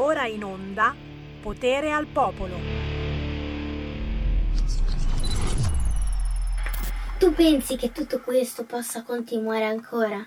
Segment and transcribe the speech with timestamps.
[0.00, 0.94] Ora in onda
[1.42, 2.54] Potere al Popolo.
[7.18, 10.24] Tu pensi che tutto questo possa continuare ancora?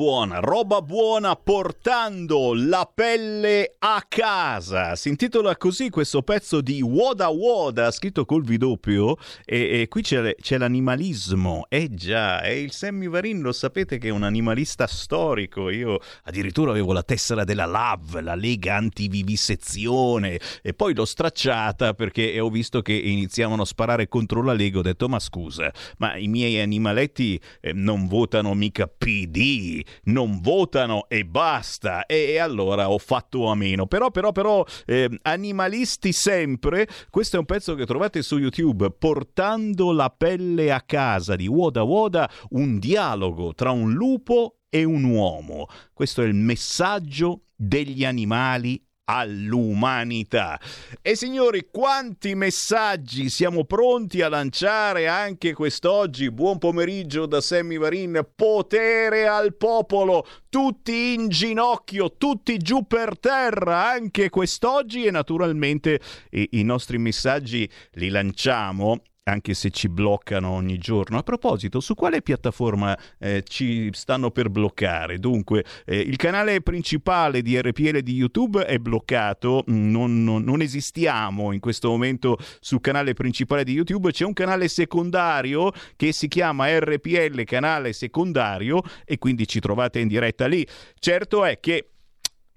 [0.00, 4.96] Buona, roba buona portando la pelle a casa.
[4.96, 10.00] Si intitola così questo pezzo di Woda Woda, scritto col V doppio, e, e qui
[10.00, 11.66] c'è, c'è l'animalismo.
[11.68, 15.68] Eh già, e il Sammy Varin lo sapete che è un animalista storico.
[15.68, 22.40] Io addirittura avevo la tessera della LAV, la Lega Antivivisezione, e poi l'ho stracciata perché
[22.40, 24.78] ho visto che iniziavano a sparare contro la Lega.
[24.78, 31.06] Ho detto, ma scusa, ma i miei animaletti eh, non votano mica PD, non votano
[31.08, 32.06] e basta.
[32.06, 33.86] E, allora ho fatto a meno.
[33.86, 36.88] Però, però, però, eh, animalisti sempre.
[37.10, 41.82] Questo è un pezzo che trovate su YouTube, Portando la pelle a casa di Woda
[41.82, 45.66] Woda, un dialogo tra un lupo e un uomo.
[45.92, 48.82] Questo è il messaggio degli animali
[49.16, 50.60] all'umanità.
[51.02, 56.30] E signori, quanti messaggi siamo pronti a lanciare anche quest'oggi?
[56.30, 63.88] Buon pomeriggio da Sammy Varin, potere al popolo, tutti in ginocchio, tutti giù per terra,
[63.88, 70.78] anche quest'oggi e naturalmente i, i nostri messaggi li lanciamo anche se ci bloccano ogni
[70.78, 71.18] giorno.
[71.18, 75.18] A proposito, su quale piattaforma eh, ci stanno per bloccare?
[75.18, 81.52] Dunque, eh, il canale principale di RPL di YouTube è bloccato, non, non, non, esistiamo
[81.52, 86.78] in questo momento sul canale principale di YouTube, c'è un canale secondario che si chiama
[86.78, 90.66] RPL canale secondario e quindi ci trovate in diretta lì.
[90.98, 91.90] Certo è che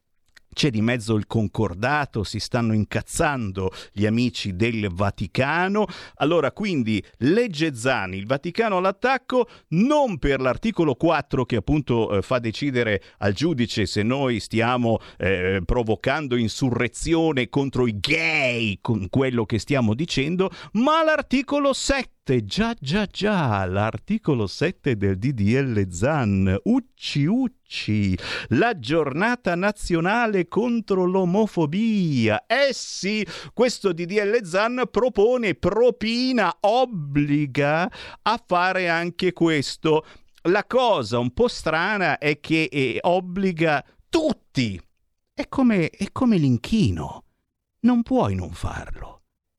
[0.56, 5.86] c'è di mezzo il concordato, si stanno incazzando gli amici del Vaticano.
[6.16, 12.40] Allora, quindi, legge Zani, il Vaticano all'attacco, non per l'articolo 4 che appunto eh, fa
[12.40, 19.60] decidere al giudice se noi stiamo eh, provocando insurrezione contro i gay, con quello che
[19.60, 27.25] stiamo dicendo, ma l'articolo 7 7, già già già, l'articolo 7 del DDL ZAN, Ucci
[27.25, 28.18] Ucci,
[28.50, 32.48] la giornata nazionale contro l'omofobia.
[32.48, 33.24] Eh sì,
[33.54, 37.92] questo DDL ZAN propone, propina, obbliga
[38.24, 40.04] a fare anche questo.
[40.44, 44.81] La cosa un po' strana è che eh, obbliga tutti.
[45.31, 47.24] È come, è come l'inchino.
[47.81, 49.14] Non puoi non farlo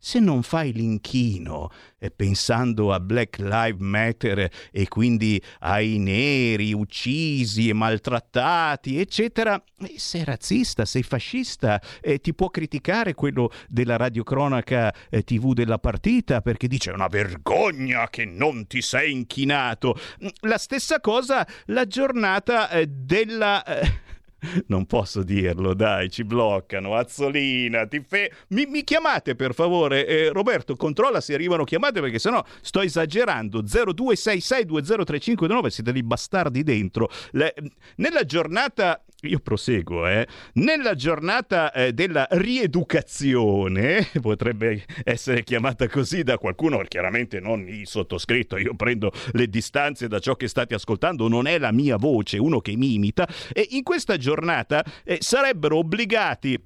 [0.06, 1.68] se non fai l'inchino
[1.98, 9.94] eh, pensando a Black Lives Matter e quindi ai neri uccisi e maltrattati, eccetera, eh,
[9.96, 16.40] sei razzista, sei fascista, eh, ti può criticare quello della radiocronaca eh, TV della partita
[16.40, 19.98] perché dice una vergogna che non ti sei inchinato.
[20.42, 24.04] La stessa cosa la giornata eh, della eh,
[24.68, 26.94] non posso dirlo, dai, ci bloccano.
[26.94, 28.32] Azzolina, ti fe...
[28.48, 30.06] mi, mi, chiamate per favore.
[30.06, 33.62] Eh, Roberto, controlla se arrivano chiamate perché sennò sto esagerando.
[33.62, 37.10] 0266203529, siete dei bastardi dentro.
[37.32, 37.52] Le...
[37.96, 40.26] Nella giornata io proseguo, eh.
[40.54, 48.56] Nella giornata eh, della rieducazione, potrebbe essere chiamata così da qualcuno, chiaramente non il sottoscritto,
[48.56, 52.60] io prendo le distanze da ciò che state ascoltando, non è la mia voce, uno
[52.60, 56.58] che mi imita, e in questa giornata eh, sarebbero obbligati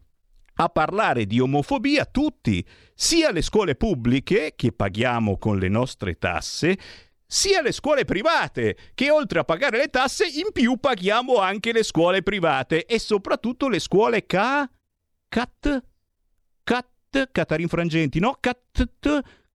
[0.54, 2.64] a parlare di omofobia tutti,
[2.94, 6.76] sia le scuole pubbliche, che paghiamo con le nostre tasse,
[7.30, 11.84] sia le scuole private, che oltre a pagare le tasse, in più paghiamo anche le
[11.84, 14.68] scuole private e soprattutto le scuole ca...
[15.28, 15.84] cat...
[16.64, 17.28] cat...
[17.30, 18.36] Catarin Frangenti, no?
[18.40, 18.84] cat...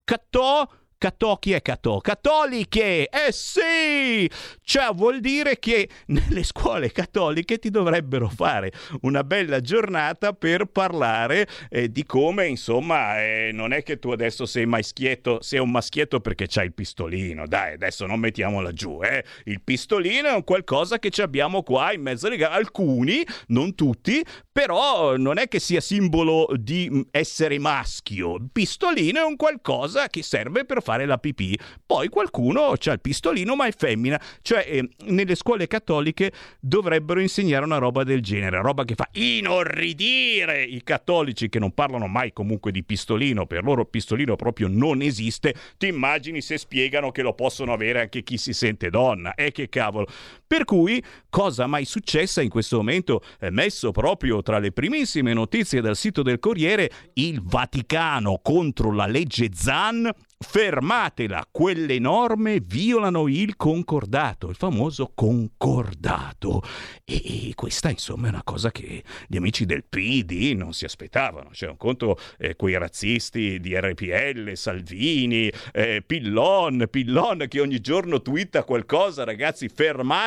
[0.04, 0.66] catò...
[0.98, 1.98] Catò chi è Catò?
[1.98, 3.10] Cattoliche!
[3.10, 4.30] Eh sì!
[4.62, 8.72] Cioè vuol dire che nelle scuole cattoliche ti dovrebbero fare
[9.02, 14.46] una bella giornata per parlare eh, di come, insomma, eh, non è che tu adesso
[14.46, 17.46] sei maschietto, sei un maschietto perché c'hai il pistolino.
[17.46, 19.22] Dai, adesso non mettiamola giù, eh.
[19.44, 22.56] Il pistolino è un qualcosa che ci abbiamo qua in mezzo alle gambe.
[22.56, 28.36] Alcuni, non tutti, però non è che sia simbolo di mm, essere maschio.
[28.36, 31.58] Il pistolino è un qualcosa che serve per fare la pipì.
[31.84, 34.20] Poi qualcuno ha il pistolino ma è femmina.
[34.40, 40.62] Cioè eh, nelle scuole cattoliche dovrebbero insegnare una roba del genere, roba che fa inorridire
[40.62, 45.54] i cattolici che non parlano mai comunque di pistolino, per loro pistolino proprio non esiste.
[45.76, 49.34] Ti immagini se spiegano che lo possono avere anche chi si sente donna?
[49.34, 50.06] E eh, che cavolo.
[50.46, 55.80] Per cui, cosa mai successa in questo momento, è messo proprio tra le primissime notizie
[55.80, 63.56] dal sito del Corriere, il Vaticano contro la legge Zan Fermatela, quelle norme violano il
[63.56, 66.62] concordato, il famoso concordato.
[67.04, 71.50] E, questa insomma è una cosa che gli amici del PD non si aspettavano.
[71.52, 78.20] Cioè un conto eh, quei razzisti di RPL, Salvini, eh, Pillon, Pillon che ogni giorno
[78.20, 79.70] twitta qualcosa, ragazzi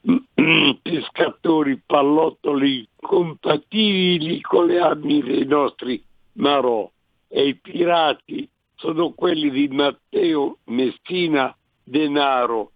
[0.80, 6.02] pescatori pallottoli compatibili con le armi dei nostri
[6.36, 6.90] marò
[7.28, 11.54] e i pirati sono quelli di Matteo Messina
[11.84, 12.72] Denaro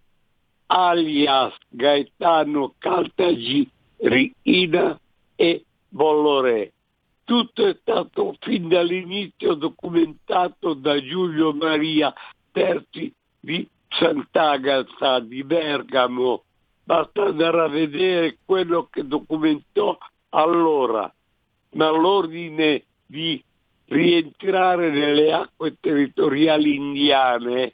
[0.67, 3.67] alias Gaetano Caltagi
[3.97, 4.99] Rina
[5.35, 6.71] e Bolloré.
[7.27, 12.13] Tutto è stato fin dall'inizio documentato da Giulio Maria
[12.53, 16.45] Terzi di Sant'Agata di Bergamo.
[16.85, 19.97] Basta andare a vedere quello che documentò
[20.29, 21.13] allora,
[21.71, 23.43] ma l'ordine di
[23.87, 27.73] rientrare nelle acque territoriali indiane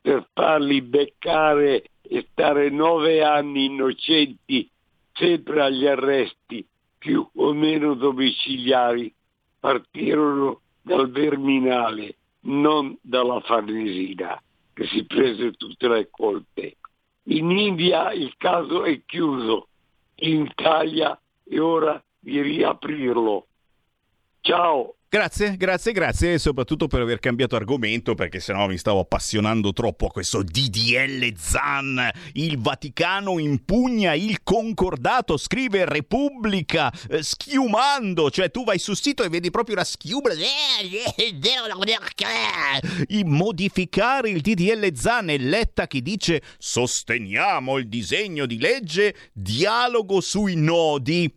[0.00, 4.66] per farli beccare e stare nove anni innocenti
[5.12, 6.66] sempre agli arresti
[6.98, 9.12] più o meno domiciliari
[9.58, 14.40] partirono dal Verminale, non dalla Farnesina,
[14.72, 16.76] che si prese tutte le colpe.
[17.24, 19.68] In India il caso è chiuso,
[20.16, 23.46] in Italia è ora di riaprirlo.
[24.40, 24.95] Ciao.
[25.08, 30.10] Grazie, grazie, grazie soprattutto per aver cambiato argomento perché sennò mi stavo appassionando troppo a
[30.10, 32.10] questo DDL Zan.
[32.32, 39.28] Il Vaticano impugna il concordato, scrive Repubblica, eh, schiumando, cioè tu vai sul sito e
[39.28, 40.30] vedi proprio la schiuma.
[43.24, 50.56] Modificare il DDL Zan e Letta che dice sosteniamo il disegno di legge, dialogo sui
[50.56, 51.32] nodi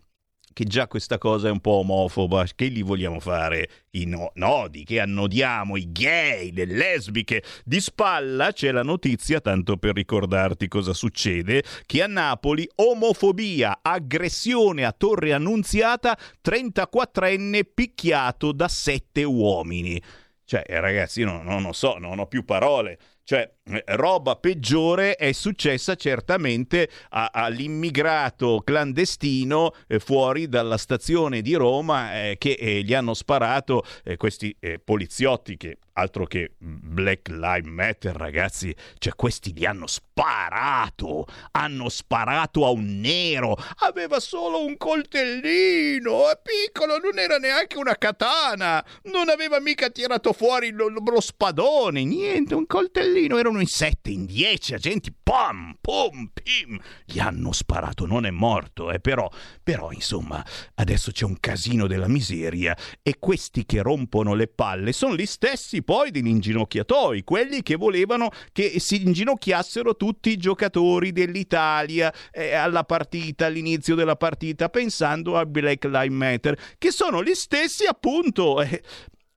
[0.54, 3.70] che già questa cosa è un po' omofoba, che li vogliamo fare?
[3.92, 7.44] I no- nodi, che annodiamo, i gay, le lesbiche.
[7.64, 14.86] Di spalla c'è la notizia, tanto per ricordarti cosa succede, che a Napoli omofobia, aggressione
[14.86, 20.02] a Torre Annunziata, 34enne picchiato da sette uomini.
[20.50, 22.98] Cioè, ragazzi, io non, non, non so, non ho più parole.
[23.30, 31.54] Cioè, eh, roba peggiore è successa certamente a, all'immigrato clandestino eh, fuori dalla stazione di
[31.54, 37.30] Roma eh, che eh, gli hanno sparato eh, questi eh, poliziotti che altro che Black
[37.30, 38.76] Lives Matter ragazzi.
[38.98, 41.26] Cioè questi li hanno sparato.
[41.52, 43.56] Hanno sparato a un nero.
[43.80, 46.30] Aveva solo un coltellino.
[46.30, 48.84] È piccolo non era neanche una katana.
[49.04, 52.56] Non aveva mica tirato fuori lo, lo spadone niente.
[52.56, 58.26] Un coltellino erano in sette, in dieci agenti, pam, pum, pim, gli hanno sparato, non
[58.26, 59.30] è morto, eh, però,
[59.64, 65.16] però insomma, adesso c'è un casino della miseria e questi che rompono le palle sono
[65.16, 72.14] gli stessi poi degli inginocchiatoi, quelli che volevano che si inginocchiassero tutti i giocatori dell'Italia
[72.30, 77.88] eh, alla partita, all'inizio della partita, pensando a Black Lives Matter, che sono gli stessi
[77.88, 78.62] appunto.
[78.70, 78.84] Eh,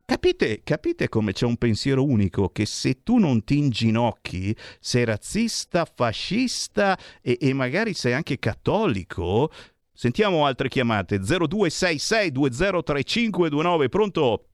[0.04, 5.86] Capite, capite come c'è un pensiero unico che se tu non ti inginocchi, sei razzista,
[5.86, 9.50] fascista e, e magari sei anche cattolico?
[9.90, 11.18] Sentiamo altre chiamate.
[11.18, 14.48] 0266203529, pronto?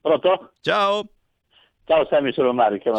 [0.00, 0.52] Pronto?
[0.60, 1.04] Ciao.
[1.84, 2.78] Ciao Sammy, sono Mario.
[2.78, 2.96] Ciao.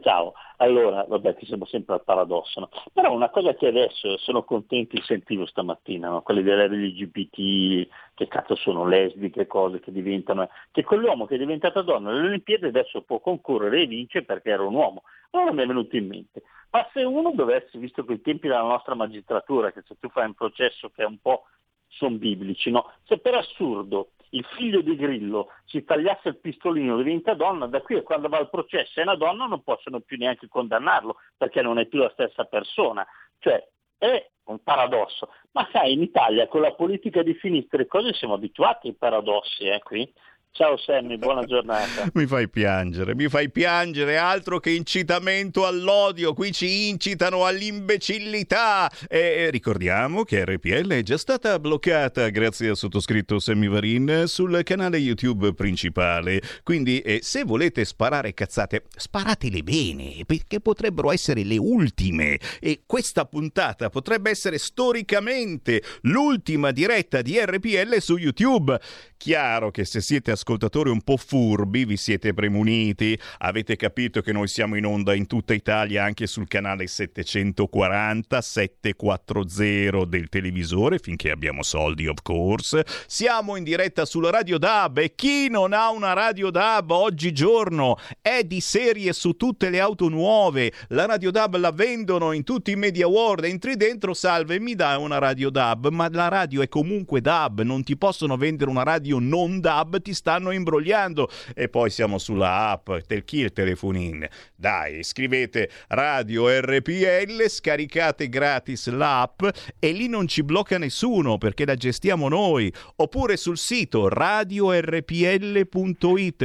[0.00, 0.32] Ciao.
[0.56, 2.68] Allora, vabbè, ti sembra sempre al paradosso, no?
[2.92, 6.22] Però una cosa che adesso sono contenti, sentivo stamattina, no?
[6.22, 12.10] quelli dell'LGBT, che cazzo sono lesbiche, cose che diventano, che quell'uomo che è diventato donna
[12.10, 15.02] alle Olimpiadi adesso può concorrere e vince perché era un uomo.
[15.30, 18.62] Allora mi è venuto in mente, ma se uno dovesse, visto che i tempi della
[18.62, 21.44] nostra magistratura, che se tu fai un processo che è un po'
[21.88, 22.90] sono biblici, no?
[23.04, 27.96] Se per assurdo il figlio di Grillo si tagliasse il pistolino diventa donna, da qui
[27.96, 31.78] a quando va al processo è una donna non possono più neanche condannarlo perché non
[31.78, 33.06] è più la stessa persona.
[33.38, 33.66] Cioè
[33.98, 35.28] è un paradosso.
[35.52, 39.80] Ma sai, in Italia con la politica di sinistra cose siamo abituati ai paradossi eh,
[39.80, 40.10] qui.
[40.54, 42.08] Ciao Sammy, buona giornata.
[42.12, 48.90] mi fai piangere, mi fai piangere, altro che incitamento all'odio, qui ci incitano all'imbecillità.
[49.08, 54.98] E ricordiamo che RPL è già stata bloccata grazie al sottoscritto Sammy Varin sul canale
[54.98, 56.42] YouTube principale.
[56.62, 62.38] Quindi eh, se volete sparare cazzate, sparatele bene, perché potrebbero essere le ultime.
[62.60, 68.78] E questa puntata potrebbe essere storicamente l'ultima diretta di RPL su YouTube.
[69.22, 74.48] Chiaro che se siete ascoltatori un po' furbi, vi siete premuniti, avete capito che noi
[74.48, 81.62] siamo in onda in tutta Italia anche sul canale 740 740 del televisore, finché abbiamo
[81.62, 82.84] soldi, of course.
[83.06, 88.42] Siamo in diretta sulla Radio DAB e chi non ha una Radio DAB oggigiorno è
[88.42, 90.72] di serie su tutte le auto nuove.
[90.88, 93.44] La Radio DAB la vendono in tutti i media world.
[93.44, 97.84] Entri dentro, salve, mi dai una Radio DAB, ma la radio è comunque DAB, non
[97.84, 101.28] ti possono vendere una radio radio non DAB ti stanno imbrogliando.
[101.54, 108.88] E poi siamo sulla app del chi il telefonin dai scrivete radio RPL scaricate gratis
[108.88, 109.42] l'app
[109.78, 112.72] e lì non ci blocca nessuno perché la gestiamo noi.
[112.96, 114.90] Oppure sul sito radiorpl.it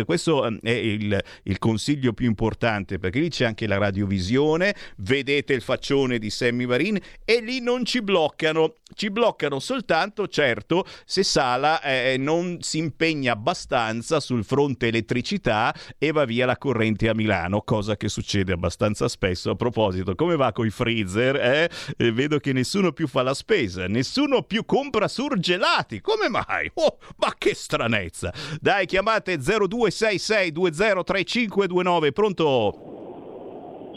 [0.05, 5.53] questo ehm, è il, il consiglio più importante perché lì c'è anche la radiovisione vedete
[5.53, 8.73] il faccione di Sammy Varin e lì non ci bloccano.
[8.93, 16.11] Ci bloccano soltanto certo se Sala eh, non si impegna abbastanza sul fronte elettricità e
[16.11, 19.51] va via la corrente a Milano, cosa che succede abbastanza spesso.
[19.51, 21.35] A proposito, come va con i freezer?
[21.35, 21.69] Eh?
[21.97, 26.01] Eh, vedo che nessuno più fa la spesa, nessuno più compra surgelati.
[26.01, 26.69] Come mai?
[26.75, 28.33] Oh, ma che stranezza!
[28.59, 32.11] Dai, chiamate 0266203529.
[32.11, 32.95] Pronto?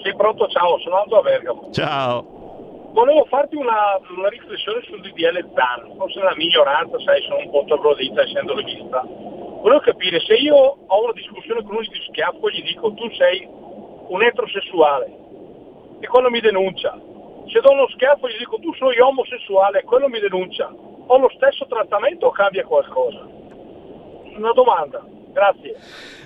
[0.03, 1.71] Sì, pronto, ciao, sono Aldo a Bergamo.
[1.73, 2.40] Ciao.
[2.93, 7.65] Volevo farti una, una riflessione sul DDL ZAN, forse la minoranza, sai, sono un po'
[7.65, 9.01] troglodita essendo legista.
[9.07, 13.09] Volevo capire se io ho una discussione con uno di schiaffo e gli dico tu
[13.11, 15.07] sei un eterosessuale
[16.01, 16.99] e quello mi denuncia.
[17.47, 20.69] Se do uno schiaffo e gli dico tu sei omosessuale e quello mi denuncia.
[21.07, 23.21] Ho lo stesso trattamento o cambia qualcosa?
[24.37, 25.05] Una domanda.
[25.33, 25.77] Grazie.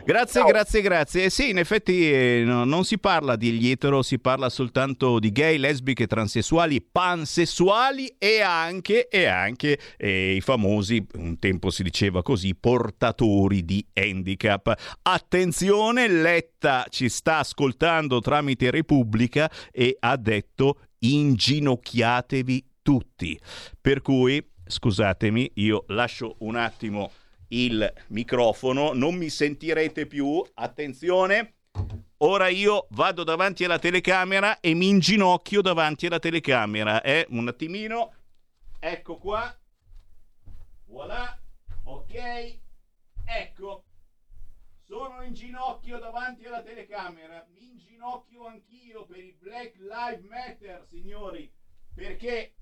[0.05, 0.49] Grazie, Ciao.
[0.49, 1.31] grazie, grazie.
[1.31, 5.57] Sì, in effetti eh, no, non si parla di etero, si parla soltanto di gay,
[5.57, 12.55] lesbiche, transessuali, pansessuali e anche, e anche eh, i famosi, un tempo si diceva così,
[12.55, 14.75] portatori di handicap.
[15.03, 23.41] Attenzione, Letta ci sta ascoltando tramite Repubblica e ha detto inginocchiatevi tutti.
[23.81, 27.11] Per cui, scusatemi, io lascio un attimo
[27.63, 30.45] il microfono, non mi sentirete più.
[30.55, 31.55] Attenzione.
[32.19, 37.03] Ora io vado davanti alla telecamera e mi inginocchio davanti alla telecamera.
[37.03, 37.27] Eh?
[37.31, 38.13] Un attimino.
[38.81, 39.57] Ecco qua.
[40.87, 41.39] Voilà.
[41.85, 42.59] Ok.
[43.25, 43.85] Ecco.
[44.83, 47.47] Sono in ginocchio davanti alla telecamera.
[47.53, 51.51] Mi inginocchio anch'io per il Black Lives Matter, signori.
[51.95, 52.55] Perché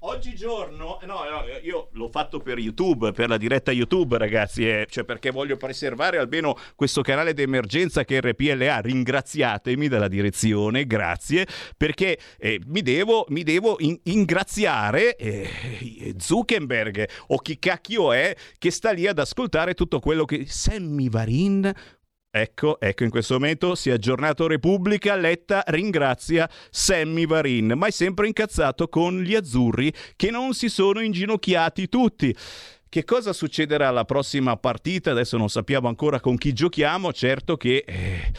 [0.00, 5.02] Oggigiorno, no, no, io l'ho fatto per YouTube, per la diretta YouTube, ragazzi, eh, cioè
[5.02, 8.78] perché voglio preservare almeno questo canale d'emergenza che RPLA.
[8.78, 17.38] Ringraziatemi dalla direzione, grazie, perché eh, mi devo, mi devo in- ingraziare eh, Zuckerberg o
[17.38, 21.72] chi cacchio è che sta lì ad ascoltare tutto quello che Sammy Varin
[22.40, 27.90] Ecco, ecco, in questo momento si è aggiornato Repubblica, Letta ringrazia Sammy Varin, ma è
[27.90, 32.32] sempre incazzato con gli azzurri che non si sono inginocchiati tutti.
[32.88, 35.10] Che cosa succederà alla prossima partita?
[35.10, 38.32] Adesso non sappiamo ancora con chi giochiamo, certo che eh,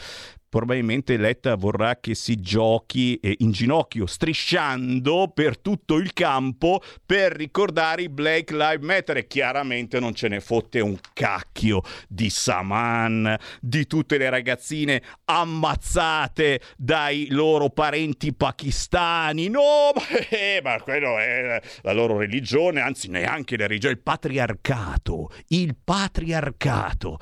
[0.50, 7.32] probabilmente Letta vorrà che si giochi eh, in ginocchio, strisciando per tutto il campo per
[7.32, 13.38] ricordare i Black Lives Matter e chiaramente non ce ne fotte un cacchio di Saman,
[13.60, 19.48] di tutte le ragazzine ammazzate dai loro parenti pakistani.
[19.48, 25.30] No, ma, eh, ma quello è la loro religione, anzi neanche la religione, il patriarcato,
[25.48, 27.18] il patriarcato.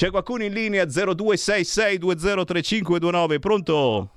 [0.00, 4.08] C'è qualcuno in linea 0266203529, pronto?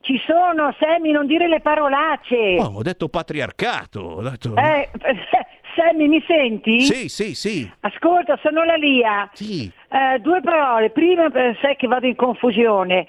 [0.00, 2.56] Ci sono, Sammy, non dire le parolacce.
[2.58, 4.00] Oh, ho detto patriarcato.
[4.00, 4.56] Ho detto...
[4.56, 4.90] Eh,
[5.76, 6.80] Sammy, mi senti?
[6.80, 7.70] Sì, sì, sì.
[7.82, 9.30] Ascolta, sono la Lia.
[9.32, 9.70] Sì.
[9.88, 10.90] Eh, due parole.
[10.90, 13.06] Prima, eh, sai che vado in confusione.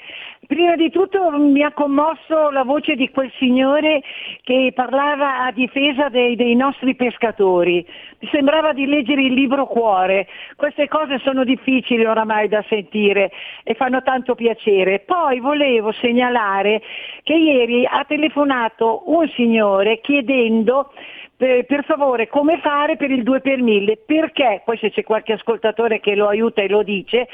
[0.48, 4.02] Prima di tutto mi ha commosso la voce di quel signore
[4.44, 7.86] che parlava a difesa dei, dei, nostri pescatori.
[8.20, 10.26] Mi sembrava di leggere il libro Cuore.
[10.56, 13.30] Queste cose sono difficili oramai da sentire
[13.64, 15.00] e fanno tanto piacere.
[15.00, 16.82] Poi volevo segnalare
[17.24, 20.94] che ieri ha telefonato un signore chiedendo
[21.38, 25.34] per, per, favore come fare per il 2 per 1000 perché poi se c'è qualche
[25.34, 27.28] ascoltatore che lo aiuta e lo dice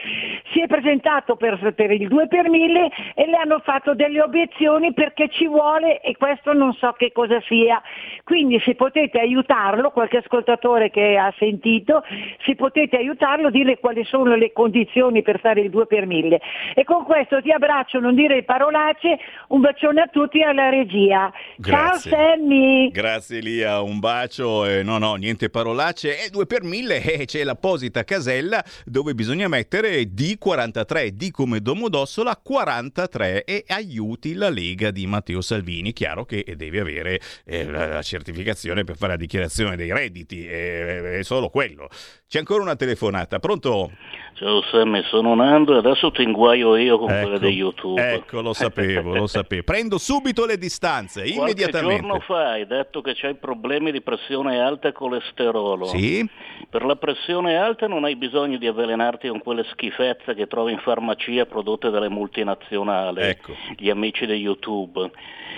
[0.51, 4.93] si è presentato per, per, il 2 per 1000 e le hanno fatto delle obiezioni
[4.93, 7.81] perché ci vuole e questo non so che cosa sia.
[8.25, 12.03] Quindi se potete aiutarlo qualche ascoltatore che ha sentito
[12.43, 16.41] se potete aiutarlo dire quali sono le condizioni per fare il 2 per 1000
[16.75, 19.17] e con questo ti abbraccio non dire parolacce
[19.49, 21.31] un bacione a tutti alla regia.
[21.55, 22.11] Grazie.
[22.11, 22.89] ciao Sammy.
[22.91, 27.43] Grazie Lia un bacio, eh, no no, niente parolacce, e 2 per 1000 eh, c'è
[27.43, 35.05] l'apposita casella dove bisogna mettere D43, D come Domodossola 43 e aiuti la Lega di
[35.05, 40.45] Matteo Salvini, chiaro che devi avere eh, la certificazione per fare la dichiarazione dei redditi,
[40.45, 41.87] è solo quello.
[42.27, 43.91] C'è ancora una telefonata, pronto?
[44.33, 48.13] Ciao Sammy, sono Nando e adesso ti inguaio io con ecco, quelle di YouTube.
[48.13, 49.61] Ecco, lo sapevo, lo sapevo.
[49.63, 52.01] Prendo subito le distanze, Qualche immediatamente.
[52.01, 55.85] giorno fa hai detto che c'hai problemi di pressione alta e colesterolo.
[55.85, 56.27] Sì?
[56.69, 60.79] Per la pressione alta non hai bisogno di avvelenarti con quelle schifezze che trovi in
[60.79, 63.53] farmacia prodotte dalle multinazionali, ecco.
[63.77, 65.11] gli amici di YouTube.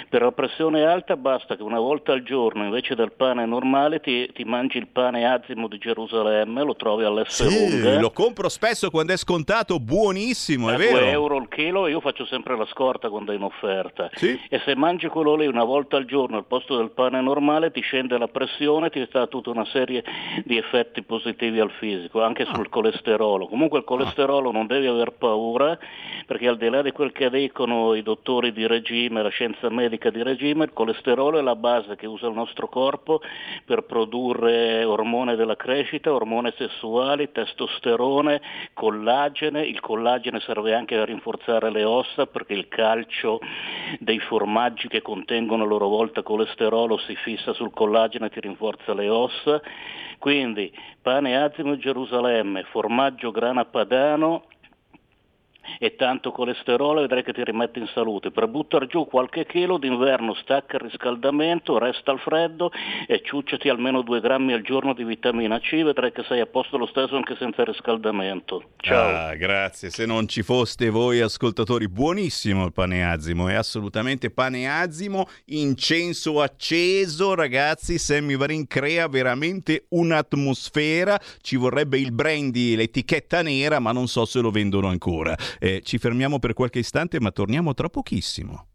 [0.09, 4.29] Per la pressione alta basta che una volta al giorno invece del pane normale ti,
[4.33, 9.13] ti mangi il pane azimo di Gerusalemme, lo trovi all'S Sì, lo compro spesso quando
[9.13, 10.99] è scontato, buonissimo, è a vero.
[10.99, 14.39] 2 euro il chilo io faccio sempre la scorta quando è in offerta Sì.
[14.49, 17.81] e se mangi quello lì una volta al giorno al posto del pane normale ti
[17.81, 20.03] scende la pressione ti sta tutta una serie
[20.43, 22.53] di effetti positivi al fisico anche Ah.
[22.53, 23.47] sul colesterolo.
[23.47, 25.77] Comunque il colesterolo non devi aver paura
[26.25, 30.09] perché al di là di quel che dicono i dottori di regime la scienza medica
[30.09, 33.21] di regime il colesterolo è la base che usa il nostro corpo
[33.63, 38.41] per produrre ormone della crescita ormoni sessuali testosterone
[38.73, 43.39] collagene, il collagene serve anche a rinforzare le ossa perché il calcio
[43.99, 48.93] dei formaggi che contengono a loro volta colesterolo si fissa sul collagene e ti rinforza
[48.93, 49.61] le ossa.
[50.17, 54.45] Quindi pane azimo Gerusalemme, formaggio grana padano
[55.79, 58.31] e tanto colesterolo vedrai che ti rimette in salute.
[58.31, 62.71] Per buttare giù qualche chilo d'inverno stacca il riscaldamento, resta al freddo
[63.07, 66.77] e ciucciati almeno due grammi al giorno di vitamina C, vedrai che sei a posto
[66.77, 68.63] lo stesso anche senza riscaldamento.
[68.77, 69.29] Ciao.
[69.29, 69.89] Ah, grazie.
[69.89, 77.97] Se non ci foste voi ascoltatori, buonissimo il paneazimo, è assolutamente paneazimo, incenso acceso, ragazzi,
[77.97, 84.39] Sammy Varin crea veramente un'atmosfera, ci vorrebbe il brandy, l'etichetta nera, ma non so se
[84.39, 85.35] lo vendono ancora.
[85.59, 88.67] Eh, ci fermiamo per qualche istante, ma torniamo tra pochissimo.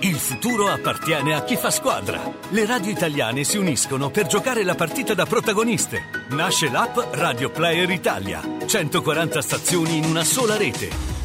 [0.00, 2.20] Il futuro appartiene a chi fa squadra.
[2.50, 6.26] Le radio italiane si uniscono per giocare la partita da protagoniste.
[6.30, 8.40] Nasce l'app Radio Player Italia.
[8.66, 11.15] 140 stazioni in una sola rete.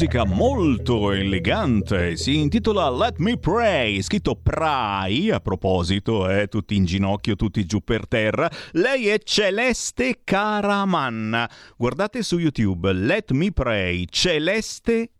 [0.00, 6.86] Musica molto elegante, si intitola Let Me Pray, scritto Pray, a proposito, eh, tutti in
[6.86, 8.50] ginocchio, tutti giù per terra.
[8.72, 11.50] Lei è Celeste Caramanna.
[11.76, 15.10] Guardate su YouTube, Let Me Pray, Celeste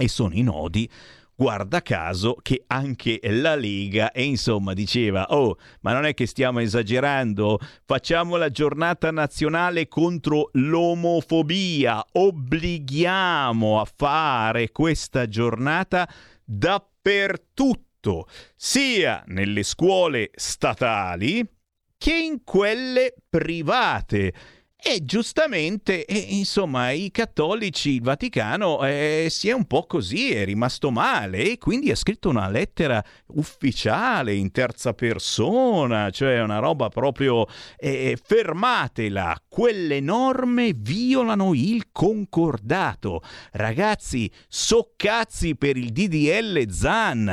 [0.00, 0.88] E sono i nodi
[1.40, 6.58] guarda caso che anche la Lega e insomma diceva oh ma non è che stiamo
[6.58, 7.60] esagerando?
[7.84, 12.04] Facciamo la giornata nazionale contro l'omofobia.
[12.10, 16.08] Obblighiamo a fare questa giornata
[16.44, 18.26] dappertutto
[18.56, 21.48] sia nelle scuole statali
[21.96, 24.32] che in quelle private
[24.80, 30.44] e giustamente, eh, insomma, i cattolici, il Vaticano eh, si è un po' così, è
[30.44, 33.04] rimasto male e quindi ha scritto una lettera
[33.34, 43.22] ufficiale in terza persona, cioè una roba proprio eh, fermatela, quelle norme violano il concordato.
[43.50, 47.28] Ragazzi, soccazzi per il DDL Zan.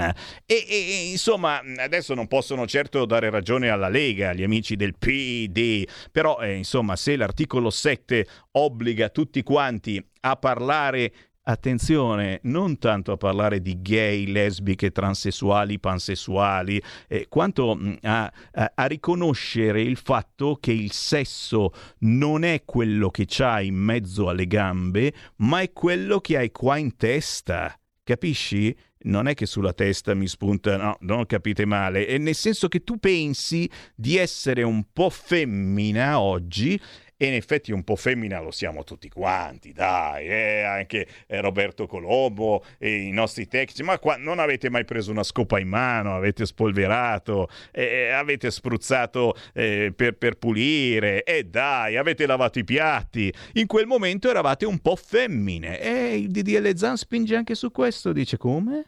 [0.47, 5.87] E, e insomma, adesso non possono certo dare ragione alla Lega, agli amici del PD,
[6.11, 11.13] però eh, insomma, se l'articolo l'articolo 7 obbliga tutti quanti a parlare
[11.47, 18.71] Attenzione, non tanto a parlare di gay, lesbiche, transessuali, pansessuali, eh, quanto mh, a, a,
[18.73, 24.47] a, riconoscere il fatto che il sesso non è quello che c'hai in mezzo alle
[24.47, 27.79] gambe, ma è quello che hai qua in testa.
[28.03, 28.75] Capisci?
[29.05, 32.83] non è che sulla testa mi spunta, no, non capite male, è nel senso che
[32.83, 36.79] tu pensi di essere un po' femmina oggi
[37.17, 41.87] E in effetti un po' femmina lo siamo tutti quanti, dai, eh, anche eh, Roberto
[41.87, 46.13] Colombo e i nostri tecnici, ma qua non avete mai preso una scopa in mano,
[46.13, 53.33] avete spolverato, eh, avete spruzzato eh, per, per pulire, e dai, avete lavato i piatti.
[53.53, 58.11] In quel momento eravate un po' femmine e il DDL Zan spinge anche su questo,
[58.11, 58.87] dice come?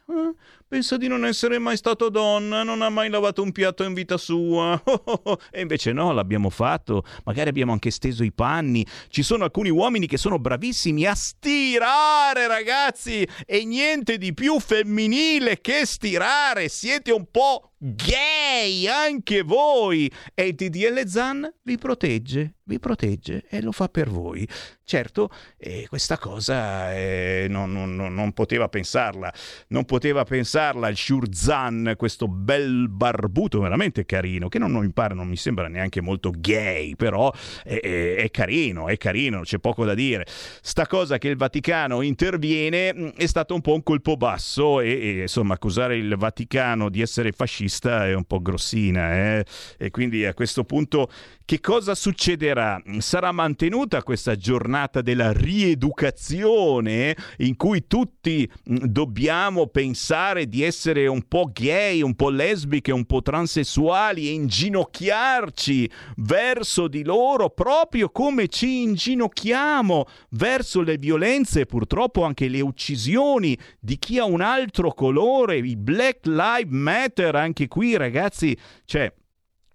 [0.69, 4.17] Pensa di non essere mai stato donna, non ha mai lavato un piatto in vita
[4.17, 4.77] sua.
[5.49, 7.05] e invece no, l'abbiamo fatto.
[7.23, 8.85] Magari abbiamo anche steso i panni.
[9.07, 13.25] Ci sono alcuni uomini che sono bravissimi a stirare, ragazzi.
[13.45, 16.67] E niente di più femminile che stirare.
[16.67, 20.11] Siete un po' gay anche voi.
[20.33, 24.47] E il DDL Zan vi protegge, vi protegge e lo fa per voi.
[24.83, 29.33] Certo, eh, questa cosa eh, non, non- non- poteva pensarla,
[29.69, 35.13] non poteva pensarla il Shurzan, questo bel barbuto veramente carino, che non, non mi pare,
[35.13, 37.29] non mi sembra neanche molto gay, però
[37.65, 40.25] è, è- è carino, è carino, c'è poco da dire.
[40.61, 44.89] Sta cosa che il Vaticano interviene mh, è stato un po' un colpo basso e,
[44.89, 47.66] e, insomma accusare il Vaticano di essere fascista
[48.07, 49.45] è un po' grossina, eh?
[49.77, 51.09] e quindi a questo punto
[51.47, 52.81] che cosa succederà?
[52.97, 61.21] Sarà mantenuta questa giornata della rieducazione in cui tutti mh, dobbiamo pensare di essere un
[61.25, 68.49] po' gay, un po' lesbiche, un po' transessuali e inginocchiarci verso di loro proprio come
[68.49, 74.93] ci inginocchiamo verso le violenze e purtroppo anche le uccisioni di chi ha un altro
[74.93, 78.55] colore, i Black Lives Matter anche qui ragazzi,
[78.85, 79.11] cioè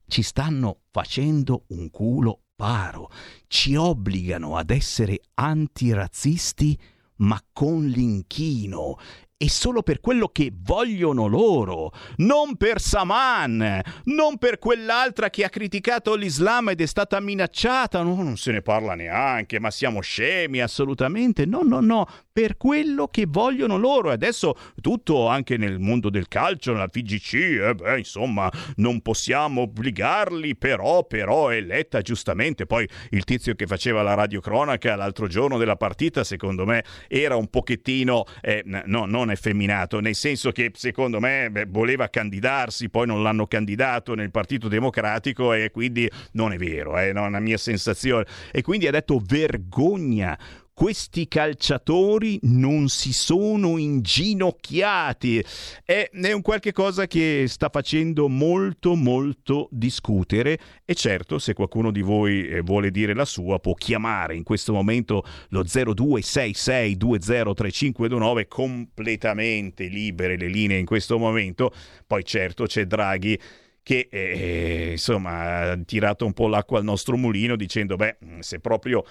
[0.06, 3.10] ci stanno facendo un culo paro,
[3.48, 6.78] ci obbligano ad essere antirazzisti
[7.16, 8.98] ma con l'inchino
[9.42, 15.48] e solo per quello che vogliono loro, non per Saman, non per quell'altra che ha
[15.48, 20.60] criticato l'Islam ed è stata minacciata, no, non se ne parla neanche, ma siamo scemi
[20.60, 24.10] assolutamente, no, no, no, per quello che vogliono loro.
[24.10, 29.62] E adesso tutto anche nel mondo del calcio, nella FIGC, eh beh, insomma, non possiamo
[29.62, 35.58] obbligarli, però, però è eletta giustamente, poi il tizio che faceva la radiocronaca l'altro giorno
[35.58, 41.18] della partita, secondo me, era un pochettino, eh, no, non effeminato, nel senso che secondo
[41.20, 46.56] me beh, voleva candidarsi, poi non l'hanno candidato nel Partito Democratico e quindi non è
[46.56, 48.26] vero, è una mia sensazione.
[48.52, 50.38] E quindi ha detto vergogna.
[50.82, 55.38] Questi calciatori non si sono inginocchiati.
[55.84, 61.92] È, è un qualche cosa che sta facendo molto molto discutere e certo se qualcuno
[61.92, 69.86] di voi eh, vuole dire la sua può chiamare in questo momento lo 0266203529 completamente
[69.86, 71.72] libere le linee in questo momento.
[72.04, 73.38] Poi certo c'è Draghi
[73.84, 79.04] che eh, insomma ha tirato un po' l'acqua al nostro mulino dicendo beh se proprio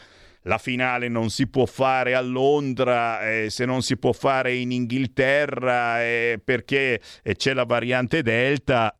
[0.43, 4.71] la finale non si può fare a Londra, eh, se non si può fare in
[4.71, 8.97] Inghilterra eh, perché eh, c'è la variante Delta,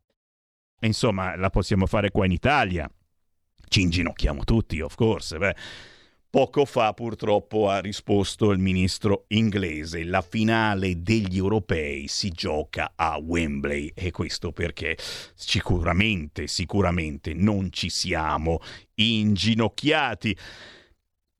[0.80, 2.88] insomma la possiamo fare qua in Italia.
[3.68, 5.38] Ci inginocchiamo tutti, of course.
[5.38, 5.54] Beh.
[6.32, 13.18] Poco fa purtroppo ha risposto il ministro inglese, la finale degli europei si gioca a
[13.18, 14.96] Wembley e questo perché
[15.34, 18.60] sicuramente, sicuramente non ci siamo
[18.94, 20.34] inginocchiati.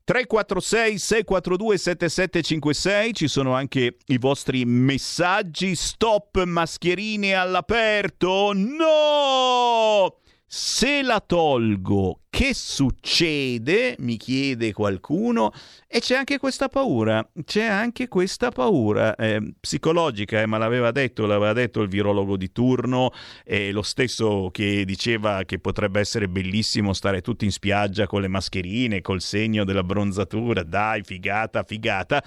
[0.05, 5.75] 346 642 7756 ci sono anche i vostri messaggi.
[5.75, 8.53] Stop mascherine all'aperto?
[8.53, 10.22] No
[10.55, 13.95] se la tolgo che succede?
[14.01, 15.51] Mi chiede qualcuno.
[15.87, 21.27] E c'è anche questa paura c'è anche questa paura eh, psicologica eh, ma l'aveva detto
[21.27, 23.13] l'aveva detto il virologo di turno
[23.45, 28.29] eh, lo stesso che diceva che potrebbe essere bellissimo stare tutti in spiaggia con le
[28.29, 30.63] mascherine col segno della bronzatura.
[30.63, 32.23] Dai figata figata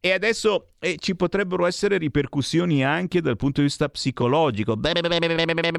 [0.00, 4.78] e adesso eh, ci potrebbero essere ripercussioni anche dal punto di vista psicologico.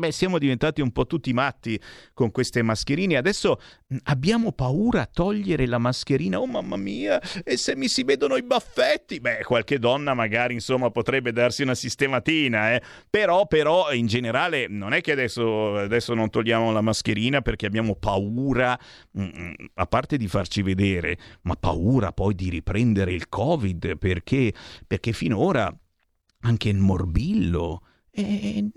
[0.10, 1.80] Siamo diventati un po' tutti matti
[2.14, 3.16] con queste mascherine.
[3.16, 6.42] Adesso mh, abbiamo paura a togliere la mascherina.
[6.42, 9.22] Oh mamma mia, e se mi si vedono i baffetti?
[9.22, 12.82] Beh, qualche donna magari insomma potrebbe darsi una sistematina, eh.
[13.10, 17.96] Però, però in generale non è che adesso, adesso non togliamo la mascherina perché abbiamo
[17.96, 18.78] paura,
[19.12, 24.54] mh, a parte di farci vedere, ma paura poi di riprendere il Covid perché,
[24.88, 25.72] perché finora
[26.42, 27.84] anche il morbillo.
[28.12, 28.70] eh,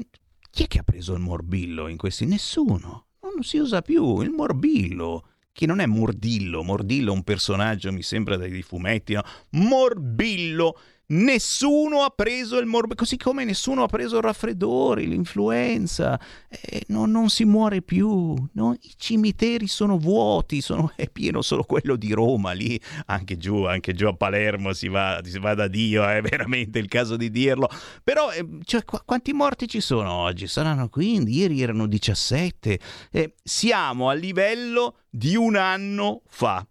[0.50, 2.26] chi è che ha preso il morbillo in questi?
[2.26, 3.06] Nessuno.
[3.20, 5.28] Non si usa più il morbillo.
[5.54, 9.22] Che non è Mordillo, Mordillo è un personaggio, mi sembra, dei fumetti, no?
[9.50, 16.18] Morbillo Nessuno ha preso il morbo, così come nessuno ha preso il raffreddore, l'influenza.
[16.48, 18.34] Eh, no- non si muore più.
[18.54, 18.72] no?
[18.80, 22.80] I cimiteri sono vuoti, sono- è pieno solo quello di Roma lì.
[23.06, 26.88] Anche giù, anche giù a Palermo si va, si va da Dio, è veramente il
[26.88, 27.68] caso di dirlo.
[28.02, 30.46] Però, eh, cioè, qu- quanti morti ci sono oggi?
[30.46, 32.78] Saranno 15, ieri erano 17.
[33.10, 36.66] Eh, siamo a livello di un anno fa.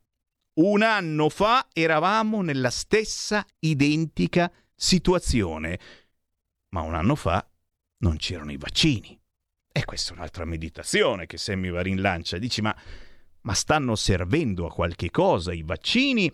[0.63, 5.79] Un anno fa eravamo nella stessa identica situazione,
[6.69, 7.43] ma un anno fa
[7.97, 9.19] non c'erano i vaccini.
[9.71, 12.37] E questa è un'altra meditazione che Sammy Varin lancia.
[12.37, 12.75] Dici, ma,
[13.41, 16.31] ma stanno servendo a qualche cosa i vaccini?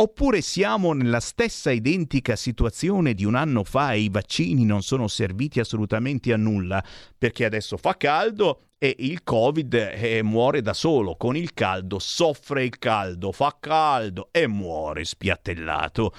[0.00, 5.08] Oppure siamo nella stessa identica situazione di un anno fa e i vaccini non sono
[5.08, 6.80] serviti assolutamente a nulla
[7.16, 12.62] perché adesso fa caldo e il Covid eh, muore da solo, con il caldo soffre
[12.62, 16.14] il caldo, fa caldo e muore spiattellato.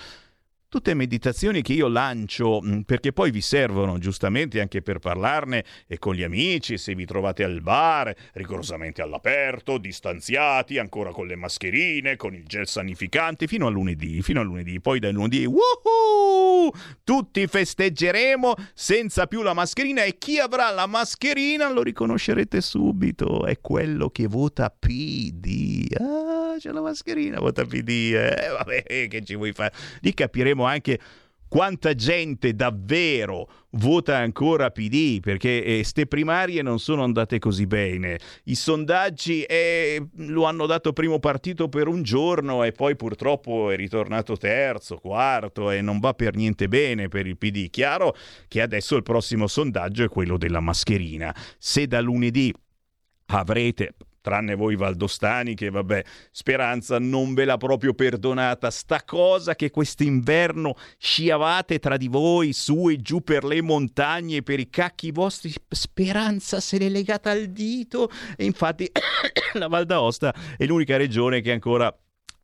[0.71, 5.97] Tutte meditazioni che io lancio mh, perché poi vi servono giustamente anche per parlarne e
[5.97, 12.17] con gli amici, se vi trovate al bar, rigorosamente all'aperto, distanziati, ancora con le mascherine,
[12.17, 14.79] con il gel sanificante, fino a lunedì, fino a lunedì.
[14.79, 16.71] Poi dal lunedì, woohoo!
[17.03, 23.59] Tutti festeggeremo senza più la mascherina e chi avrà la mascherina lo riconoscerete subito, è
[23.59, 25.87] quello che vota PD.
[25.99, 27.89] Ah, c'è la mascherina, vota PD.
[28.13, 29.73] Eh, vabbè, che ci vuoi fare?
[30.01, 30.99] Lì capiremo anche
[31.49, 38.19] quanta gente davvero vota ancora PD perché eh, primarie non sono andate così bene.
[38.45, 43.75] I sondaggi eh, lo hanno dato primo partito per un giorno e poi purtroppo è
[43.75, 47.69] ritornato terzo, quarto e non va per niente bene per il PD.
[47.69, 48.15] Chiaro
[48.47, 51.35] che adesso il prossimo sondaggio è quello della mascherina.
[51.57, 52.53] Se da lunedì
[53.31, 59.69] avrete tranne voi valdostani che vabbè, Speranza non ve l'ha proprio perdonata, sta cosa che
[59.69, 65.53] quest'inverno sciavate tra di voi su e giù per le montagne per i cacchi vostri,
[65.69, 68.89] Speranza se l'è legata al dito e infatti
[69.53, 71.93] la Val d'Aosta è l'unica regione che ancora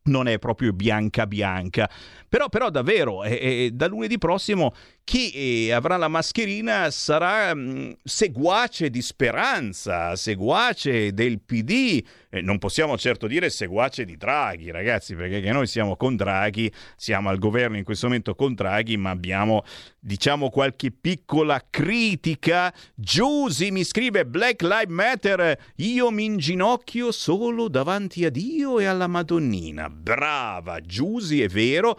[0.05, 1.89] non è proprio bianca bianca.
[2.27, 4.73] Però, però davvero, eh, da lunedì prossimo
[5.05, 5.29] chi
[5.67, 12.03] eh, avrà la mascherina sarà mh, seguace di Speranza, seguace del PD.
[12.27, 17.29] Eh, non possiamo certo dire seguace di Draghi, ragazzi, perché noi siamo con Draghi, siamo
[17.29, 19.63] al governo in questo momento con Draghi, ma abbiamo,
[19.99, 22.73] diciamo, qualche piccola critica.
[22.95, 29.07] Giusy mi scrive Black Lives Matter, io mi inginocchio solo davanti a Dio e alla
[29.07, 29.87] Madonnina.
[29.87, 31.95] Brava, Giusy, è vero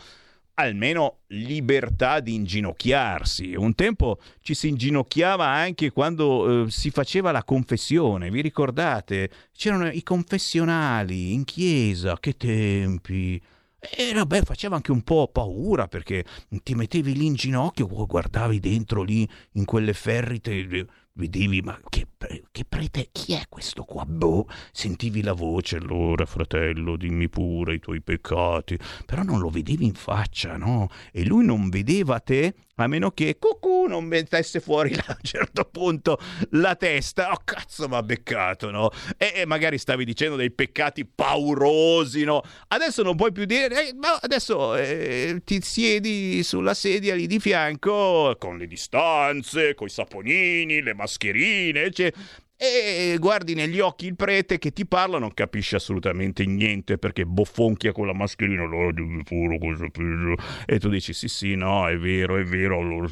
[0.57, 3.54] almeno libertà di inginocchiarsi.
[3.57, 9.30] Un tempo ci si inginocchiava anche quando eh, si faceva la confessione, vi ricordate?
[9.52, 13.40] C'erano i confessionali in chiesa, che tempi.
[13.78, 16.24] E vabbè, faceva anche un po' paura perché
[16.62, 22.07] ti mettevi lì in ginocchio, guardavi dentro lì in quelle ferrite, vedevi, ma che,
[22.51, 24.05] che prete, chi è questo qua?
[24.05, 29.85] Boh, sentivi la voce, allora fratello, dimmi pure i tuoi peccati, però non lo vedevi
[29.85, 30.89] in faccia, no?
[31.12, 35.64] E lui non vedeva te, a meno che cucù non mettesse fuori a un certo
[35.64, 36.18] punto
[36.51, 37.33] la testa.
[37.33, 38.91] Oh cazzo, mi beccato, no?
[39.16, 42.43] E, e magari stavi dicendo dei peccati paurosi, no?
[42.68, 47.41] Adesso non puoi più dire, eh, no, adesso eh, ti siedi sulla sedia lì di
[47.41, 52.16] fianco con le distanze, con i saponini, le mascherine, eccetera.
[52.59, 57.93] E guardi negli occhi il prete che ti parla, non capisce assolutamente niente perché boffonchia
[57.93, 60.43] con la mascherina, allora dimmi pure cosa pensi.
[60.64, 62.79] E tu dici: Sì, sì, no, è vero, è vero.
[62.79, 63.09] Allora,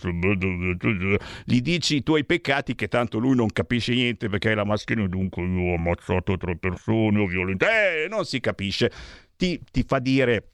[1.45, 5.07] gli dici i tuoi peccati che tanto lui non capisce niente perché hai la mascherina.
[5.09, 7.71] Dunque, io ho ammazzato tre persone, ho violentato.
[7.71, 8.91] Eh, non si capisce.
[9.37, 10.53] Ti, ti fa dire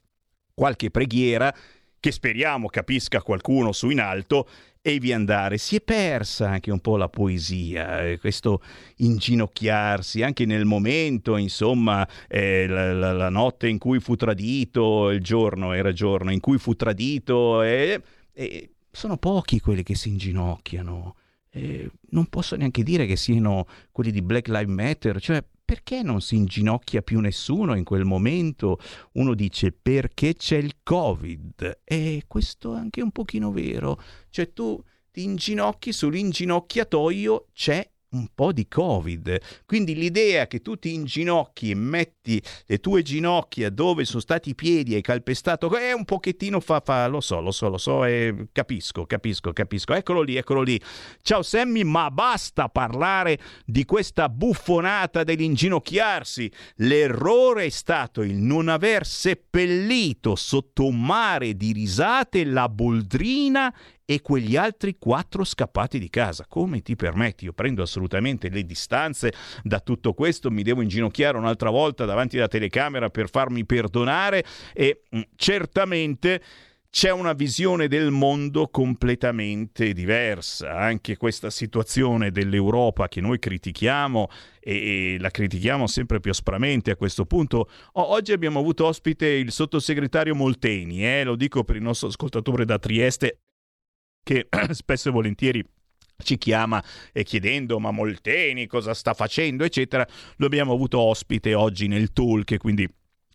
[0.53, 1.55] qualche preghiera
[1.97, 4.49] che speriamo capisca qualcuno su in alto
[4.81, 5.57] e vi andare.
[5.57, 8.61] Si è persa anche un po' la poesia, eh, questo
[8.97, 15.21] inginocchiarsi, anche nel momento, insomma, eh, la, la, la, notte in cui fu tradito, il
[15.21, 18.01] giorno era giorno in cui fu tradito, e,
[18.33, 21.15] e sono pochi quelli che si inginocchiano.
[21.53, 26.19] Eh, non posso neanche dire che siano quelli di Black Lives Matter, cioè perché non
[26.19, 28.77] si inginocchia più nessuno in quel momento?
[29.13, 33.97] Uno dice perché c'è il Covid e questo è anche un pochino vero.
[34.31, 39.37] Cioè tu ti inginocchi sull'inginocchiatoio c'è un po' di Covid.
[39.65, 44.55] Quindi l'idea che tu ti inginocchi e metti le tue ginocchia dove sono stati i
[44.55, 48.03] piedi e hai calpestato è un pochettino fa, fa lo so, lo so, lo so,
[48.05, 49.93] e capisco, capisco, capisco.
[49.93, 50.79] Eccolo lì, eccolo lì.
[51.21, 56.51] Ciao Sammy, ma basta parlare di questa buffonata dell'inginocchiarsi.
[56.77, 63.73] L'errore è stato il non aver seppellito sotto un mare di risate la boldrina
[64.05, 66.45] e quegli altri quattro scappati di casa.
[66.47, 67.45] Come ti permetti?
[67.45, 69.33] Io prendo assolutamente le distanze
[69.63, 74.43] da tutto questo, mi devo inginocchiare un'altra volta davanti alla telecamera per farmi perdonare
[74.73, 76.41] e mm, certamente
[76.91, 80.77] c'è una visione del mondo completamente diversa.
[80.77, 84.27] Anche questa situazione dell'Europa che noi critichiamo
[84.59, 87.69] e, la critichiamo sempre più aspramente a questo punto.
[87.93, 92.77] Oggi abbiamo avuto ospite il sottosegretario Molteni, eh, lo dico per il nostro ascoltatore da
[92.77, 93.39] Trieste
[94.23, 95.63] che spesso e volentieri
[96.23, 99.63] ci chiama e chiedendo ma Molteni cosa sta facendo?
[99.63, 100.07] eccetera
[100.37, 102.87] lo abbiamo avuto ospite oggi nel talk quindi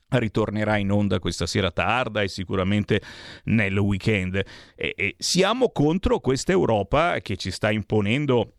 [0.08, 3.00] ritornerà in onda questa sera tarda e sicuramente
[3.44, 4.40] nel weekend.
[4.74, 8.54] E, e siamo contro questa Europa che ci sta imponendo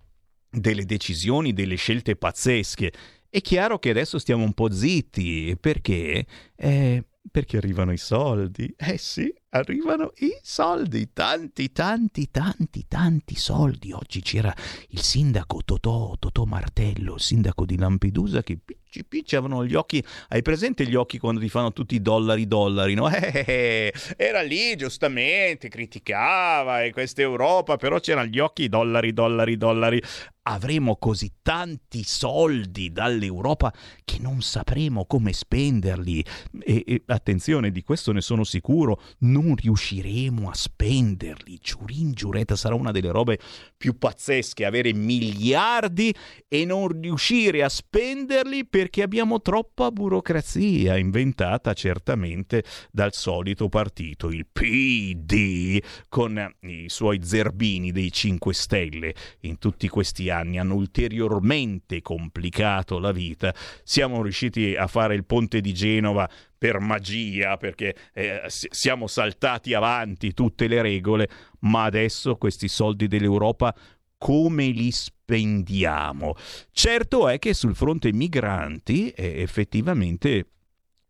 [0.50, 2.92] delle decisioni, delle scelte pazzesche.
[3.30, 5.56] È chiaro che adesso stiamo un po' zitti.
[5.60, 6.26] Perché?
[6.56, 8.74] Eh, perché arrivano i soldi.
[8.78, 13.92] Eh sì, arrivano i soldi, tanti, tanti, tanti, tanti soldi.
[13.92, 14.54] Oggi c'era
[14.90, 20.04] il sindaco Totò, Totò Martello, il sindaco di Lampedusa, che picci picci avevano gli occhi.
[20.30, 23.10] Hai presente gli occhi quando ti fanno tutti i dollari, dollari, no?
[23.48, 30.02] Eh, era lì, giustamente, criticava e questa Europa, però c'erano gli occhi dollari, dollari, dollari.
[30.50, 33.74] Avremo così tanti soldi dall'Europa
[34.06, 36.24] che non sapremo come spenderli.
[36.62, 41.60] E, e attenzione, di questo ne sono sicuro, non riusciremo a spenderli.
[41.62, 43.40] Giurin giuretta sarà una delle robe
[43.76, 46.16] più pazzesche, avere miliardi
[46.48, 54.48] e non riuscire a spenderli perché abbiamo troppa burocrazia inventata certamente dal solito partito, il
[54.50, 59.14] PD, con i suoi zerbini dei 5 Stelle.
[59.42, 63.54] In tutti questi anni hanno ulteriormente complicato la vita.
[63.84, 70.34] Siamo riusciti a fare il ponte di Genova per magia, perché eh, siamo saltati avanti
[70.34, 71.30] tutte le regole,
[71.60, 73.76] ma adesso questi soldi dell'Europa
[74.18, 76.36] come li spendiamo?
[76.72, 80.48] Certo è che sul fronte migranti eh, effettivamente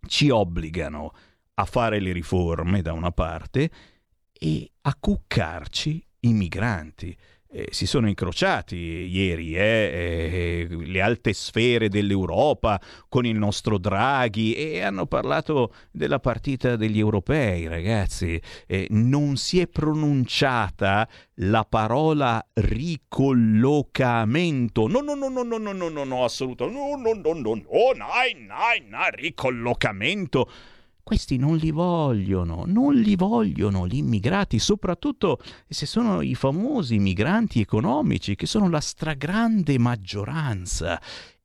[0.07, 1.13] ci obbligano
[1.55, 3.69] a fare le riforme da una parte
[4.33, 7.15] e a cuccarci i migranti.
[7.57, 12.79] Eh, si sono incrociati ieri eh, eh, le alte sfere dell'Europa
[13.09, 18.39] con il nostro Draghi e hanno parlato della partita degli europei, ragazzi.
[18.67, 24.87] Eh, non si è pronunciata la parola ricollocamento.
[24.87, 26.79] No, no, no, no, no, no, no, no, no, assolutamente.
[26.79, 30.47] No, no, no, no, no, nein, nein, nein, ricollocamento.
[31.07, 37.61] Questi non li vogliono, non li vogliono gli immigrati, soprattutto se sono i famosi migranti
[37.61, 40.99] economici, che sono la stragrande maggioranza.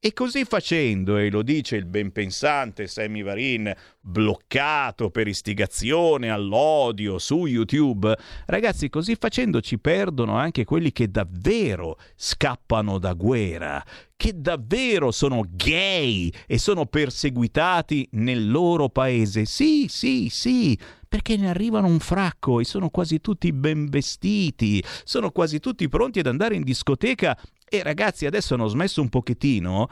[0.05, 7.21] E così facendo, e lo dice il ben pensante Sammy Varin, bloccato per istigazione all'odio
[7.21, 8.13] su YouTube,
[8.47, 13.81] ragazzi, così facendo ci perdono anche quelli che davvero scappano da guerra,
[14.17, 19.45] che davvero sono gay e sono perseguitati nel loro paese.
[19.45, 20.77] Sì, sì, sì,
[21.13, 26.21] perché ne arrivano un fracco e sono quasi tutti ben vestiti, sono quasi tutti pronti
[26.21, 27.39] ad andare in discoteca.
[27.69, 29.91] E ragazzi adesso hanno smesso un pochettino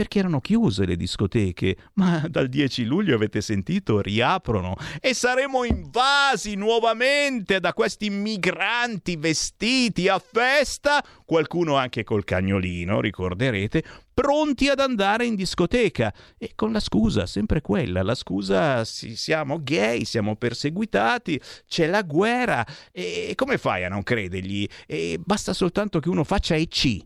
[0.00, 6.54] perché erano chiuse le discoteche, ma dal 10 luglio avete sentito riaprono e saremo invasi
[6.54, 13.84] nuovamente da questi migranti vestiti a festa, qualcuno anche col cagnolino, ricorderete,
[14.14, 19.62] pronti ad andare in discoteca e con la scusa sempre quella, la scusa sì, siamo
[19.62, 24.66] gay, siamo perseguitati, c'è la guerra e come fai a non credergli?
[24.86, 27.04] E basta soltanto che uno faccia EC.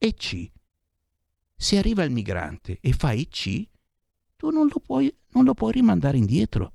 [0.00, 0.56] EC.
[1.60, 3.68] Se arriva il migrante e fa EC,
[4.36, 6.70] tu non lo puoi, non lo puoi rimandare indietro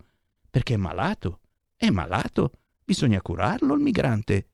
[0.50, 1.40] perché è malato.
[1.78, 2.52] È malato,
[2.84, 4.50] bisogna curarlo il migrante.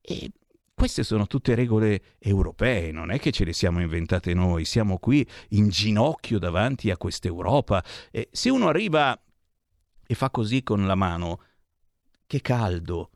[0.00, 0.32] E
[0.74, 5.26] queste sono tutte regole europee, non è che ce le siamo inventate noi, siamo qui
[5.50, 7.84] in ginocchio davanti a quest'Europa.
[8.10, 9.16] E se uno arriva
[10.04, 11.40] e fa così con la mano,
[12.26, 13.10] che caldo,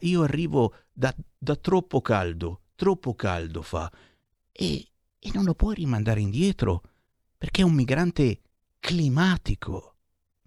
[0.00, 3.92] io arrivo da, da troppo caldo, troppo caldo fa,
[4.50, 4.91] e,
[5.24, 6.82] e non lo puoi rimandare indietro,
[7.38, 8.40] perché è un migrante
[8.80, 9.90] climatico.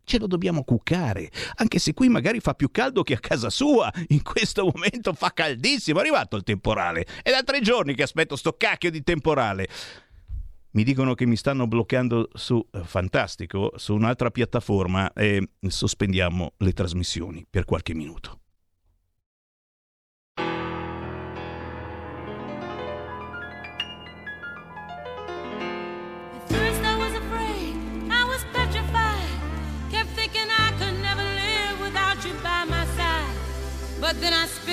[0.03, 3.91] ce lo dobbiamo cuccare, anche se qui magari fa più caldo che a casa sua.
[4.09, 7.07] In questo momento fa caldissimo, è arrivato il temporale.
[7.23, 9.67] È da tre giorni che aspetto sto cacchio di temporale.
[10.71, 16.73] Mi dicono che mi stanno bloccando su eh, Fantastico, su un'altra piattaforma e sospendiamo le
[16.73, 18.41] trasmissioni per qualche minuto.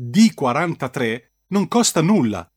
[0.00, 2.50] D43 non costa nulla.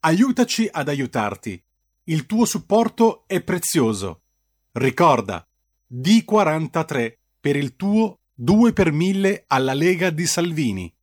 [0.00, 1.62] Aiutaci ad aiutarti.
[2.04, 4.24] Il tuo supporto è prezioso.
[4.72, 5.46] Ricorda,
[5.90, 10.94] D43 per il tuo 2 per 1000 alla Lega di Salvini.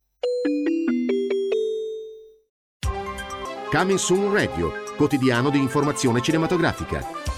[3.70, 7.37] Coming Soon Radio, quotidiano di informazione cinematografica.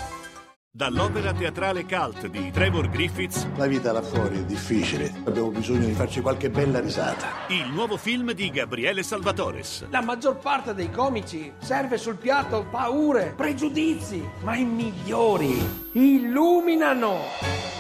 [0.72, 5.12] Dall'opera teatrale cult di Trevor Griffiths, La vita là fuori è difficile.
[5.26, 7.26] Abbiamo bisogno di farci qualche bella risata.
[7.48, 9.86] il nuovo film di Gabriele Salvatores.
[9.90, 15.60] La maggior parte dei comici serve sul piatto paure, pregiudizi, ma i migliori
[15.94, 17.16] illuminano.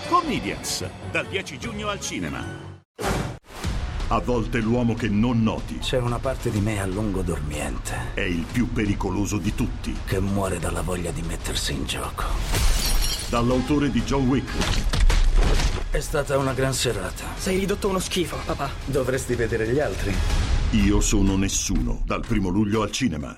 [0.08, 2.69] Comedians, dal 10 giugno al cinema.
[4.12, 5.78] A volte l'uomo che non noti.
[5.78, 7.94] C'è una parte di me a lungo dormiente.
[8.14, 9.96] È il più pericoloso di tutti.
[10.04, 12.24] Che muore dalla voglia di mettersi in gioco.
[13.28, 15.09] Dall'autore di John Wick.
[15.90, 17.24] È stata una gran serata.
[17.36, 18.70] Sei ridotto uno schifo, papà.
[18.84, 20.14] Dovresti vedere gli altri.
[20.72, 23.36] Io sono nessuno, dal primo luglio al cinema.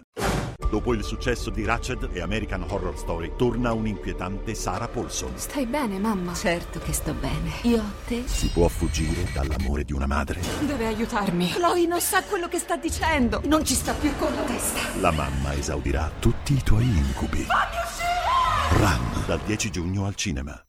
[0.69, 5.33] Dopo il successo di Ratched e American Horror Story, torna un'inquietante Sarah Paulson.
[5.37, 6.35] Stai bene, mamma?
[6.35, 7.53] Certo che sto bene.
[7.63, 8.23] Io a te?
[8.27, 10.41] Si può fuggire dall'amore di una madre?
[10.61, 11.53] Deve aiutarmi.
[11.53, 13.41] Chloe non sa quello che sta dicendo.
[13.45, 14.81] Non ci sta più con la testa.
[15.01, 17.47] La mamma esaudirà tutti i tuoi incubi.
[18.71, 20.63] Run, dal 10 giugno al cinema.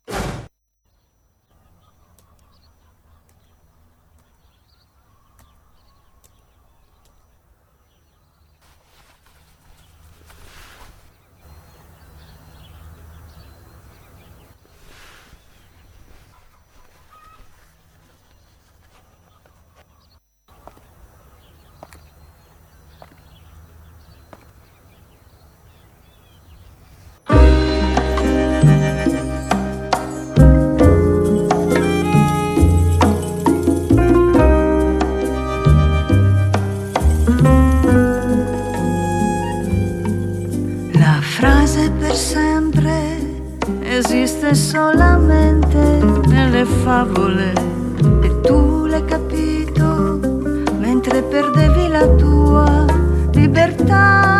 [46.84, 47.54] Favole
[48.22, 50.20] e tu l'hai capito
[50.80, 52.86] mentre perdevi la tua
[53.32, 54.33] libertà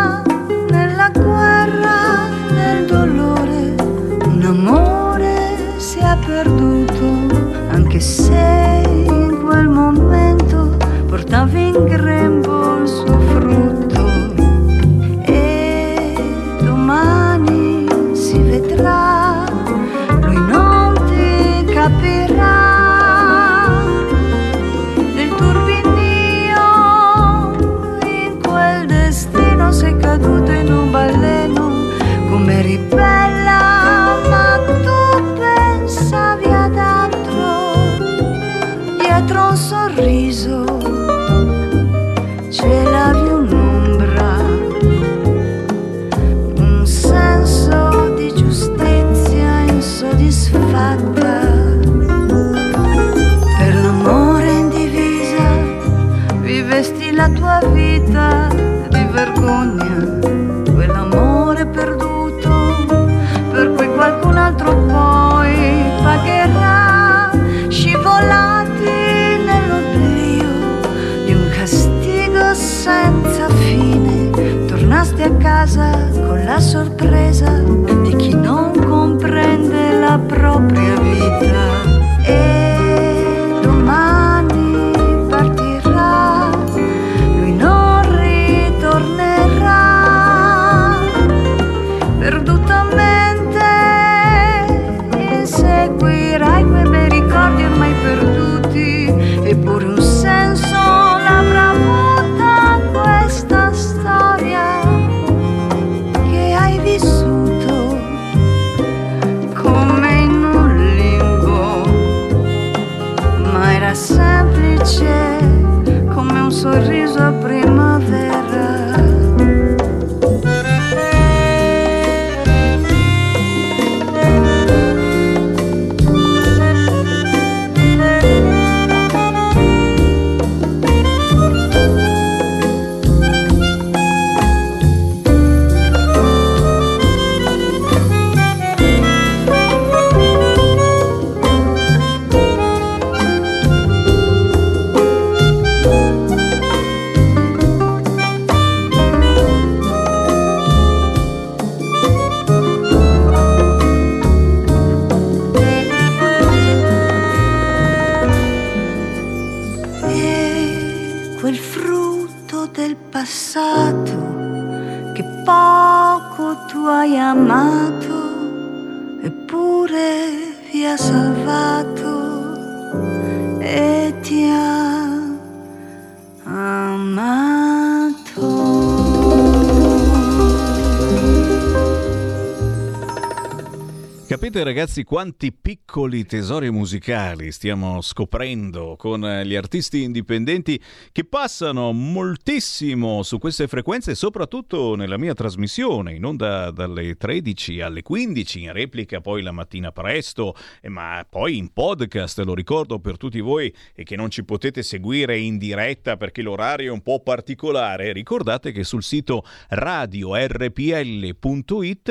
[184.74, 193.22] ragazzi quanti piccoli tesori musicali stiamo scoprendo con eh, gli artisti indipendenti che passano moltissimo
[193.22, 199.20] su queste frequenze, soprattutto nella mia trasmissione, in onda dalle 13 alle 15, in replica
[199.20, 200.56] poi la mattina presto,
[200.94, 205.36] ma poi in podcast, lo ricordo per tutti voi e che non ci potete seguire
[205.36, 210.56] in diretta perché l'orario è un po' particolare, ricordate che sul sito radiorpl.it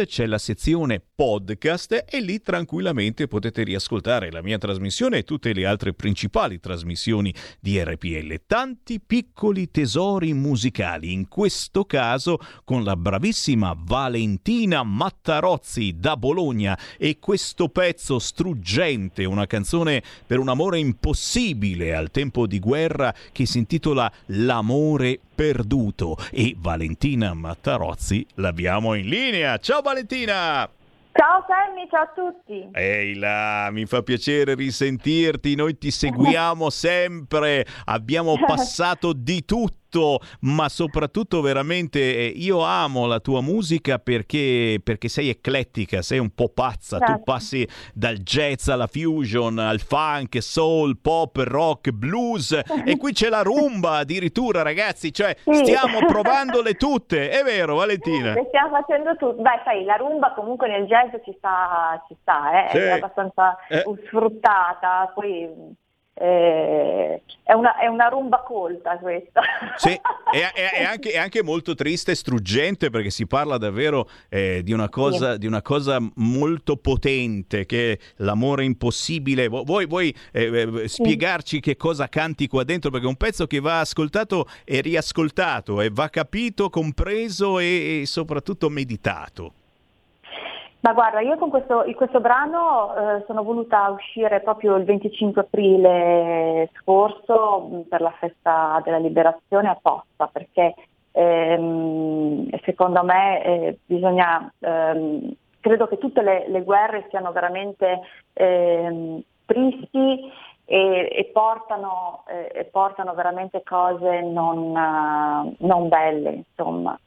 [0.05, 5.65] c'è la sezione podcast e lì tranquillamente potete riascoltare la mia trasmissione e tutte le
[5.65, 8.41] altre principali trasmissioni di RPL.
[8.45, 17.19] Tanti piccoli tesori musicali, in questo caso con la bravissima Valentina Mattarozzi da Bologna e
[17.19, 18.71] questo pezzo struggente,
[19.26, 26.17] una canzone per un amore impossibile al tempo di guerra che si intitola L'amore perduto
[26.32, 29.57] e Valentina Mattarozzi l'abbiamo in linea.
[29.57, 30.69] Ciao Valentina!
[31.15, 32.69] Ciao Sammy, ciao a tutti.
[32.71, 39.82] Ehi là, mi fa piacere risentirti, noi ti seguiamo sempre, abbiamo passato di tutto,
[40.41, 46.29] ma soprattutto veramente eh, io amo la tua musica perché, perché sei eclettica, sei un
[46.33, 47.23] po' pazza, tu Grazie.
[47.23, 52.51] passi dal jazz alla fusion, al funk, soul, pop, rock, blues
[52.85, 55.53] e qui c'è la rumba addirittura ragazzi, cioè Sì.
[55.65, 58.33] stiamo provandole tutte, è vero Valentina?
[58.33, 59.41] Le stiamo facendo tutto.
[59.41, 62.77] Beh, sai, la rumba comunque nel jazz ci sta, ci sta, eh, Sì.
[62.77, 63.83] è abbastanza Eh.
[64.05, 65.49] sfruttata, poi
[66.24, 69.41] eh, è, una, è una rumba colta questa.
[69.76, 69.89] Sì,
[70.32, 74.71] è, è- anche, è anche molto triste e struggente perché si parla davvero eh, di,
[74.71, 75.39] una cosa, Sì.
[75.39, 79.49] di una cosa molto potente che è l'amore impossibile.
[79.49, 82.89] Vu- Vuoi, vuoi, eh, eh, spiegarci che cosa canti qua dentro?
[82.89, 88.05] Perché è un pezzo che va ascoltato e riascoltato e va capito, compreso e, e
[88.05, 89.53] soprattutto meditato.
[90.84, 96.69] Ma guarda, io con questo, questo brano eh, sono voluta uscire proprio il 25 aprile
[96.75, 100.73] scorso mh, per la festa della liberazione apposta, perché
[101.11, 108.01] ehm, secondo me eh, bisogna, ehm, credo che tutte le, le guerre siano veramente
[108.34, 110.29] ehm, tristi
[110.65, 116.99] e, e portano, eh, e portano veramente cose non, eh, non belle, insomma.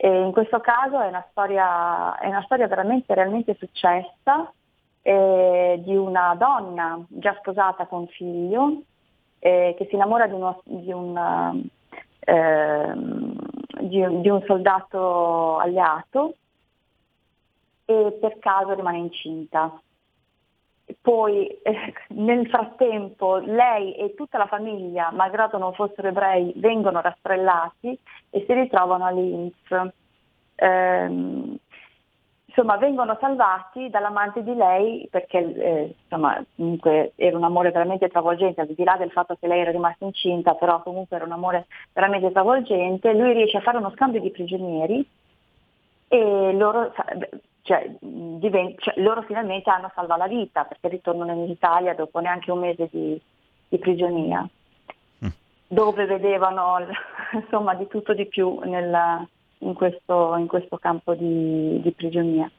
[0.00, 4.48] E in questo caso è una storia, è una storia veramente realmente successa
[5.02, 8.82] eh, di una donna già sposata con figlio
[9.40, 11.68] eh, che si innamora di, uno- di un,
[12.20, 13.36] ehm,
[13.80, 16.34] di di un soldato alleato
[17.84, 19.80] e per caso rimane incinta.
[21.00, 27.98] Poi eh, nel frattempo lei e tutta la famiglia, malgrado non fossero ebrei, vengono rastrellati
[28.30, 29.54] e si ritrovano a Linz.
[30.56, 31.56] Ehm,
[32.46, 38.62] insomma, vengono salvati dall'amante di lei perché eh, insomma, comunque era un amore veramente travolgente,
[38.62, 41.66] al di là del fatto che lei era rimasta incinta, però comunque era un amore
[41.92, 43.12] veramente travolgente.
[43.12, 45.06] Lui riesce a fare uno scambio di prigionieri
[46.08, 46.92] e loro,
[47.68, 52.18] cioè, mh, diven- cioè, loro finalmente hanno salva la vita perché ritornano in Italia dopo
[52.18, 53.20] neanche un mese di,
[53.68, 54.48] di prigionia,
[55.66, 56.78] dove vedevano
[57.38, 59.22] insomma di tutto di più nella-
[59.58, 62.50] in, questo, in questo campo di, di prigionia.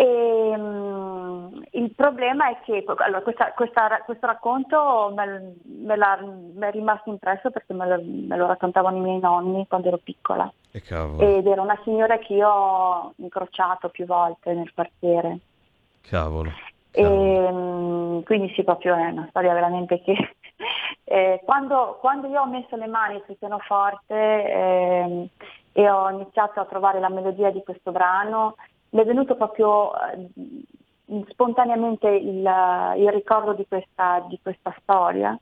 [0.00, 6.60] E, mh, il problema è che allora, questa- questa- questo racconto me, me l'ha- mi
[6.60, 10.50] è rimasto impresso perché me lo, me lo raccontavano i miei nonni quando ero piccola
[10.72, 15.38] E cavolo, ed era una signora che io ho incrociato più volte nel quartiere.
[16.00, 16.50] cavolo.
[16.92, 20.14] E, mm, quindi sì, proprio è una storia veramente che
[21.04, 24.14] eh, quando, quando io ho messo le mani sul pianoforte
[24.50, 25.28] ehm,
[25.72, 28.56] e ho iniziato a trovare la melodia di questo brano,
[28.90, 32.48] mi è venuto proprio eh, spontaneamente il,
[32.96, 35.38] il ricordo di questa, di questa storia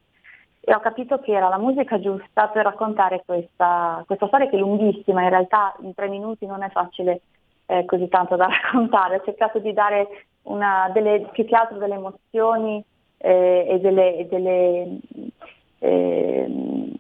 [0.60, 4.60] e ho capito che era la musica giusta per raccontare questa, questa storia che è
[4.60, 7.22] lunghissima, in realtà in tre minuti non è facile
[7.66, 11.94] eh, così tanto da raccontare, ho cercato di dare una, delle, più che altro delle
[11.94, 12.84] emozioni
[13.16, 14.98] eh, e delle, delle,
[15.78, 16.94] ehm,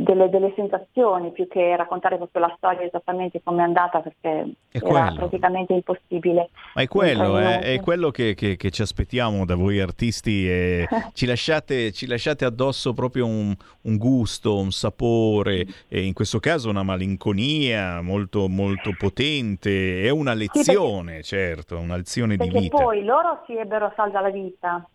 [0.00, 4.78] delle- delle sensazioni più che raccontare proprio la storia esattamente come è andata perché È
[4.80, 6.50] praticamente impossibile.
[6.74, 10.86] Ma è quello, eh, è quello che, che- che ci aspettiamo da voi artisti e
[11.14, 16.68] ci lasciate, ci lasciate addosso proprio un, un gusto, un sapore e in questo caso
[16.70, 22.82] una malinconia molto, molto potente, è una lezione, certo, una lezione di Perché vita.
[22.82, 24.86] poi loro si ebbero salva la vita,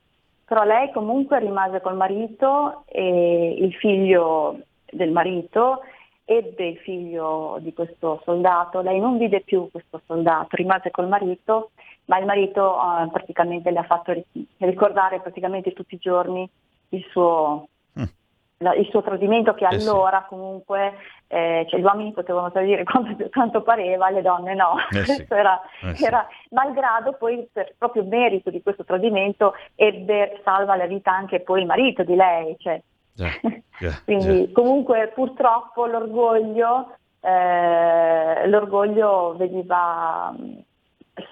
[0.45, 4.59] però lei comunque rimase col marito e il figlio
[4.93, 5.81] del marito
[6.25, 11.71] ebbe il figlio di questo soldato, lei non vide più questo soldato, rimase col marito,
[12.05, 14.25] ma il marito eh, praticamente le ha fatto ri-
[14.59, 16.49] ricordare praticamente tutti i giorni
[16.89, 17.67] il suo,
[18.57, 19.71] la- il suo tradimento che Mm.
[19.73, 19.89] Eh sì.
[19.89, 20.93] allora comunque
[21.27, 24.75] eh, cioè, gli uomini potevano tradire quanto, quanto pareva, le donne no.
[24.91, 25.15] Eh sì.
[25.27, 26.05] Questo era, Eh sì.
[26.05, 31.59] era malgrado poi per proprio merito di questo tradimento ebbe salva la vita anche poi
[31.61, 32.55] il marito di lei.
[32.59, 32.81] Cioè,
[33.15, 33.29] Già,
[33.79, 40.35] già, quindi comunque purtroppo l'orgoglio, eh, l'orgoglio veniva,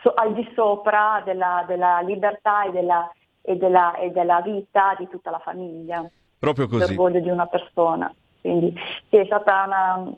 [0.02, 3.12] so- al di sopra della, della libertà e della,
[3.42, 6.08] e, della, e della vita di tutta la famiglia,
[6.38, 6.96] Proprio così.
[6.96, 8.14] l'orgoglio di una persona.
[8.42, 8.76] Quindi
[9.10, 10.16] sì, è stata una,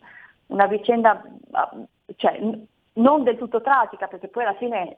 [0.47, 1.72] una vicenda ah,
[2.16, 2.39] cioè,
[2.95, 4.97] non del tutto tragica, perché poi alla fine eh,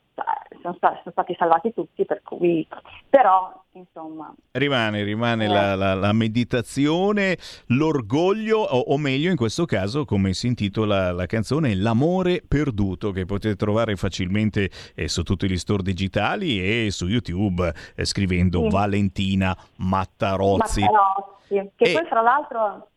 [0.61, 2.67] sono, sta- sono stati salvati tutti, per cui,
[3.09, 5.47] però insomma Rimane, rimane Eh.
[5.47, 7.37] la, la- la meditazione,
[7.67, 13.25] l'orgoglio, o, o meglio in questo caso, come si intitola la canzone, L'amore perduto, che
[13.25, 18.69] potete trovare facilmente eh, su tutti gli store digitali e su YouTube eh, scrivendo Sì.
[18.69, 20.81] Valentina Mattarozzi.
[20.81, 22.87] Mattarozzi, che E- poi fra l'altro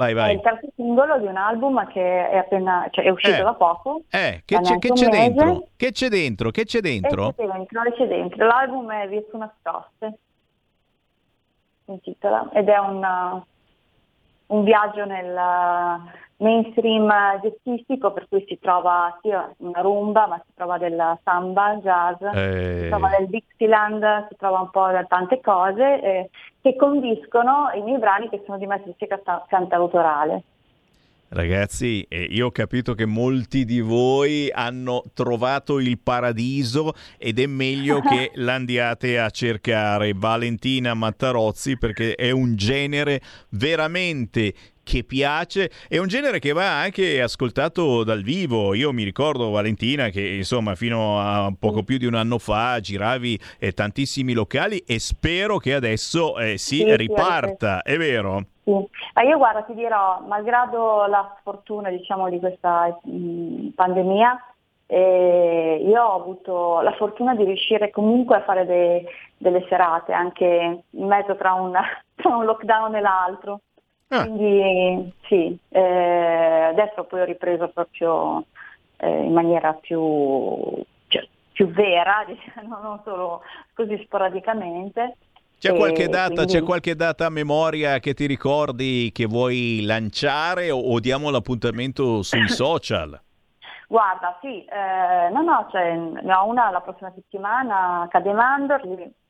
[0.00, 0.34] Vai, è vai.
[0.34, 3.42] il terzo singolo di un album che è appena cioè, è uscito Eh.
[3.42, 4.04] da poco.
[4.08, 5.66] Eh, che c'è, che c'è dentro?
[5.76, 6.50] Che c'è dentro?
[6.50, 7.34] Che c'è dentro?
[7.34, 8.46] c'è dentro, c'è dentro.
[8.46, 10.18] L'album è su nascoste,
[11.84, 13.42] intitola, ed è un,
[14.46, 15.38] un viaggio nel
[16.40, 17.10] mainstream
[17.42, 22.80] jazzistico per cui si trova sia una rumba, ma si trova del samba, jazz, Eh.
[22.82, 26.30] si trova del Dixieland, si trova un po' da tante cose eh,
[26.60, 30.42] che condiscono i miei brani che sono di matrice canta- cantautorale.
[31.32, 37.46] Ragazzi, eh, io ho capito che molti di voi hanno trovato il paradiso ed è
[37.46, 43.20] meglio che l'andiate a cercare Valentina Mattarozzi perché è un genere
[43.50, 44.52] veramente
[44.90, 48.74] che piace, è un genere che va anche ascoltato dal vivo.
[48.74, 53.38] Io mi ricordo Valentina che insomma fino a poco più di un anno fa giravi
[53.60, 58.42] eh, tantissimi locali e spero che adesso eh, si Sì, sì, riparta, è vero?
[58.64, 58.72] Sì.
[59.14, 64.44] Ma io guarda, ti dirò, malgrado la sfortuna diciamo, di questa mh, pandemia,
[64.86, 69.04] eh, io ho avuto la fortuna di riuscire comunque a fare de-
[69.36, 71.72] delle serate anche in mezzo tra un,
[72.16, 73.60] tra un lockdown e l'altro.
[74.10, 75.80] Quindi sì, eh,
[76.70, 78.44] adesso poi ho ripreso proprio
[78.96, 79.98] eh, in maniera più,
[81.06, 83.42] cioè, più vera, diciamo, non solo
[83.72, 85.16] così sporadicamente.
[85.60, 90.70] C'è qualche, data, quindi- c'è qualche data a memoria che ti ricordi che vuoi lanciare
[90.70, 93.20] o, o diamo l'appuntamento sui social?
[93.86, 98.80] Guarda, sì, eh, no, no, cioè, ne ho una la prossima settimana a Cademandor,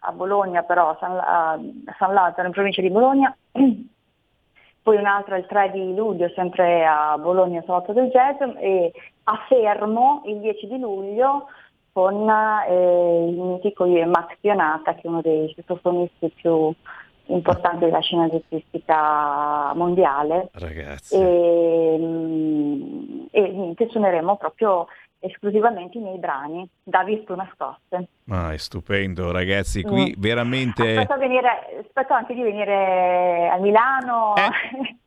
[0.01, 1.59] a Bologna però, a San, a
[1.99, 3.35] San Lazzaro, in provincia di Bologna,
[4.83, 8.93] poi un'altra il 3 di luglio, sempre a Bologna, Salotto del Jazz, e
[9.25, 11.47] a Fermo il 10 di luglio
[11.93, 16.73] con eh, il mitico Max Pionata, che è uno dei sassofonisti più
[17.27, 20.49] importanti della scena jazzistica mondiale.
[20.53, 21.15] Ragazzi.
[21.17, 24.87] E, mm, e niente, suoneremo proprio
[25.19, 28.09] esclusivamente i miei brani da visto nascoste.
[28.33, 29.83] Ah, è stupendo, ragazzi.
[29.83, 30.21] Qui Mm.
[30.21, 30.83] veramente.
[30.99, 31.49] Aspetto, a venire,
[31.85, 34.49] aspetto anche di venire a Milano e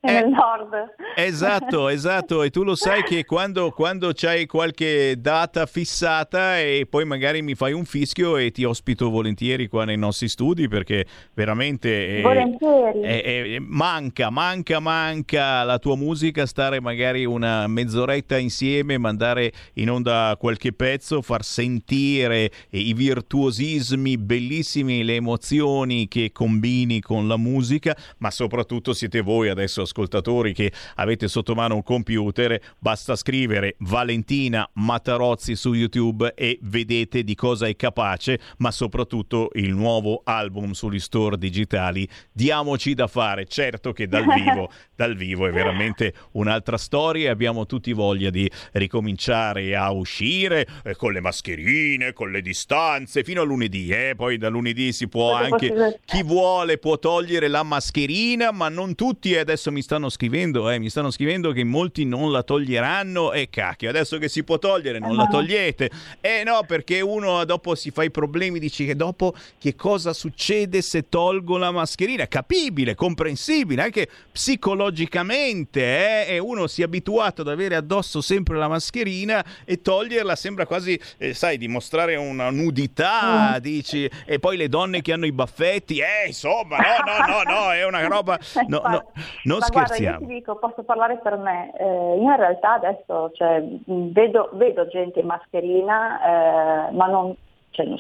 [0.11, 0.93] nel nord.
[1.15, 2.43] Esatto, esatto.
[2.43, 7.55] E tu lo sai che quando, quando c'hai qualche data fissata e poi magari mi
[7.55, 12.17] fai un fischio e ti ospito volentieri qua nei nostri studi perché veramente.
[12.17, 13.01] eh, Volentieri.
[13.03, 13.21] eh,
[13.55, 20.35] eh, manca, manca, manca la tua musica, stare magari una mezz'oretta insieme, mandare in onda
[20.37, 28.31] qualche pezzo, far sentire i virtuosismi bellissimi, le emozioni che combini con la musica, ma
[28.31, 35.56] soprattutto siete voi adesso ascoltatori che avete sotto mano un computer, basta scrivere Valentina Matarozzi
[35.56, 41.38] su YouTube e vedete di cosa è capace, ma soprattutto il nuovo album sugli store
[41.38, 42.07] digitali.
[42.31, 47.68] Diamoci da fare, certo che dal vivo, dal vivo è veramente un'altra storia e abbiamo
[47.68, 53.43] tutti voglia di ricominciare a uscire eh, con le mascherine, con le distanze, fino a
[53.43, 54.13] lunedì, eh?
[54.15, 58.95] poi da lunedì si può Cosa anche, chi vuole può togliere la mascherina, ma non
[58.95, 63.49] tutti, adesso mi stanno scrivendo, eh, mi stanno scrivendo che molti non la toglieranno, e
[63.49, 65.27] cacchio, adesso che si può togliere non la Ah.
[65.27, 65.89] togliete,
[66.21, 70.81] eh no, perché uno dopo si fa i problemi, dici che dopo che cosa succede
[70.81, 75.81] se tolgo la mascherina, capibile, comprensibile, anche psicologicamente,
[76.27, 76.35] eh?
[76.35, 80.99] e uno si è abituato ad avere addosso sempre la mascherina e toglierla sembra quasi,
[81.17, 83.57] eh, sai, dimostrare una nudità, Mm.
[83.57, 87.72] dici, e poi le donne che hanno i baffetti, eh, insomma, no, no, no, no,
[87.72, 88.38] è una roba,
[88.68, 89.11] no, no,
[89.43, 90.19] non Ma guarda, io scherziamo.
[90.19, 95.19] ti dico, posso parlare per me, eh, io in realtà adesso cioè, vedo, vedo gente
[95.19, 97.35] in mascherina, eh, ma non,
[97.72, 97.97] cioè, non,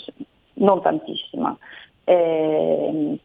[0.53, 1.57] non tantissima.
[2.05, 3.19] Eh,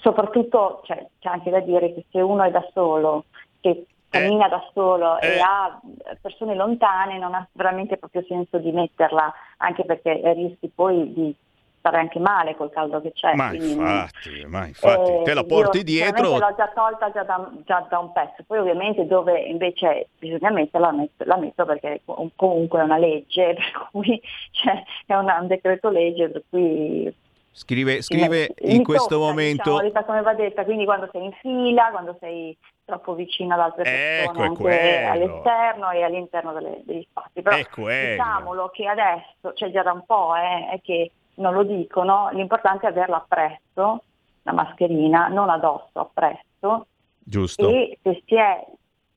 [0.00, 3.24] soprattutto cioè, c'è anche da dire che se uno è da solo,
[3.60, 3.86] che
[4.20, 5.80] cammina da solo e ha
[6.20, 11.34] persone lontane, non ha veramente proprio senso di metterla, anche perché rischi poi di
[11.78, 13.34] stare anche male col caldo che c'è.
[13.34, 16.38] Ma quindi- infatti, ma infatti, eh, te la porti dietro.
[16.38, 20.92] l'ho già tolta già da, già da un pezzo, poi ovviamente dove invece bisogna metterla
[20.92, 24.22] la metto, la metto perché com- comunque è una legge, per cui
[24.52, 27.12] cioè, è una- un decreto legge per cui
[27.54, 29.80] Scrive, scrive in questo tocca, momento.
[29.80, 33.82] diciamo, come va detta, quindi quando sei in fila, quando sei troppo vicino ad altre
[33.84, 37.42] persone, Ecco, anche all'esterno e all'interno delle- degli spazi.
[37.42, 42.30] Però diciamolo che adesso, cioè già da un po', eh, è che non lo dicono,
[42.32, 44.02] l'importante è averla appresso,
[44.42, 46.86] la mascherina, non addosso, appresso,
[47.18, 47.68] Giusto.
[47.68, 48.64] e se si è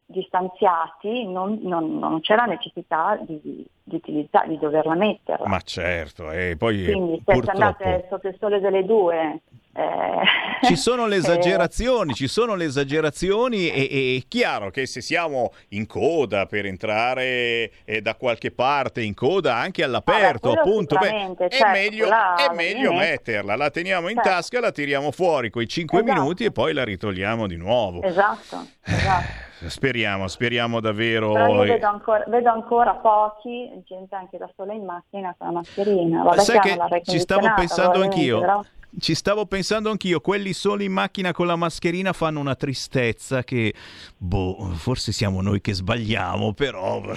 [0.08, 5.48] distanziati non, non- non c'è la necessità di, di utilizzare, di doverla metterla.
[5.48, 9.42] Ma certo, e poi eh, Quindi se purtroppo andate sotto il sole delle due...
[9.74, 10.22] eh,
[10.64, 15.02] ci sono le eh, esagerazioni, ci sono le esagerazioni e, e è chiaro che se
[15.02, 17.72] siamo in coda per entrare
[18.02, 22.36] da qualche parte in coda anche all'aperto, quello appunto, beh, sicuramente, è certo, meglio, quella
[22.36, 24.30] è la meglio devi metterla, la teniamo in Certo.
[24.30, 26.22] tasca, la tiriamo fuori quei 5 Esatto.
[26.22, 28.02] minuti e poi la ritogliamo di nuovo.
[28.04, 29.45] Esatto, esatto.
[29.68, 31.32] Speriamo, speriamo davvero.
[31.32, 35.54] Però io vedo ancora, vedo ancora pochi, gente anche da sola in macchina con la
[35.54, 36.24] mascherina.
[36.24, 38.40] Vabbè, Sai che ci stavo pensando anch'io.
[38.40, 38.62] però-
[38.98, 43.74] Ci stavo pensando anch'io, quelli soli in macchina con la mascherina fanno una tristezza che,
[44.18, 47.16] boh, forse siamo noi che sbagliamo, però, boh,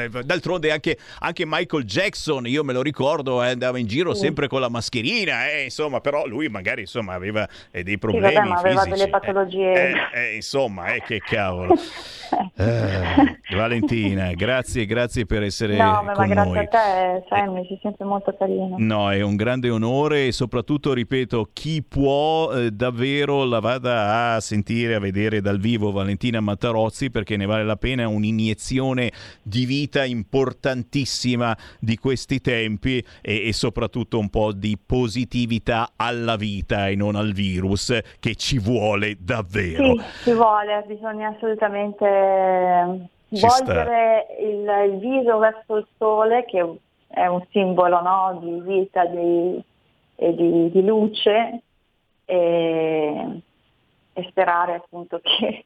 [0.00, 4.20] eh, d'altronde anche, anche Michael Jackson, io me lo ricordo, eh, andava in giro Sì.
[4.20, 8.34] sempre con la mascherina, eh, insomma, però lui magari, insomma, aveva eh, dei Sì, problemi
[8.34, 8.98] vabbè, ma aveva fisici.
[8.98, 9.72] delle patologie.
[9.72, 11.74] Eh, eh, insomma, eh, che cavolo.
[12.54, 16.58] Eh, Valentina, grazie, grazie per essere no, ma grazie noi.
[16.58, 18.76] a te, Sammy, si sente molto carino.
[18.78, 21.08] No, è un grande onore e soprattutto, ripeto,
[21.52, 27.36] chi può eh, davvero la vada a sentire, a vedere dal vivo Valentina Mattarozzi perché
[27.36, 29.10] ne vale la pena, un'iniezione
[29.42, 36.86] di vita importantissima di questi tempi e, e soprattutto un po' di positività alla vita
[36.86, 39.96] e non al virus che ci vuole davvero.
[39.98, 46.64] Sì, ci vuole, bisogna assolutamente Ci volgere il, il viso verso il sole, che
[47.08, 49.60] è un simbolo no, di vita di-
[50.22, 51.62] e di, di luce,
[52.26, 53.42] e,
[54.12, 55.64] e sperare appunto che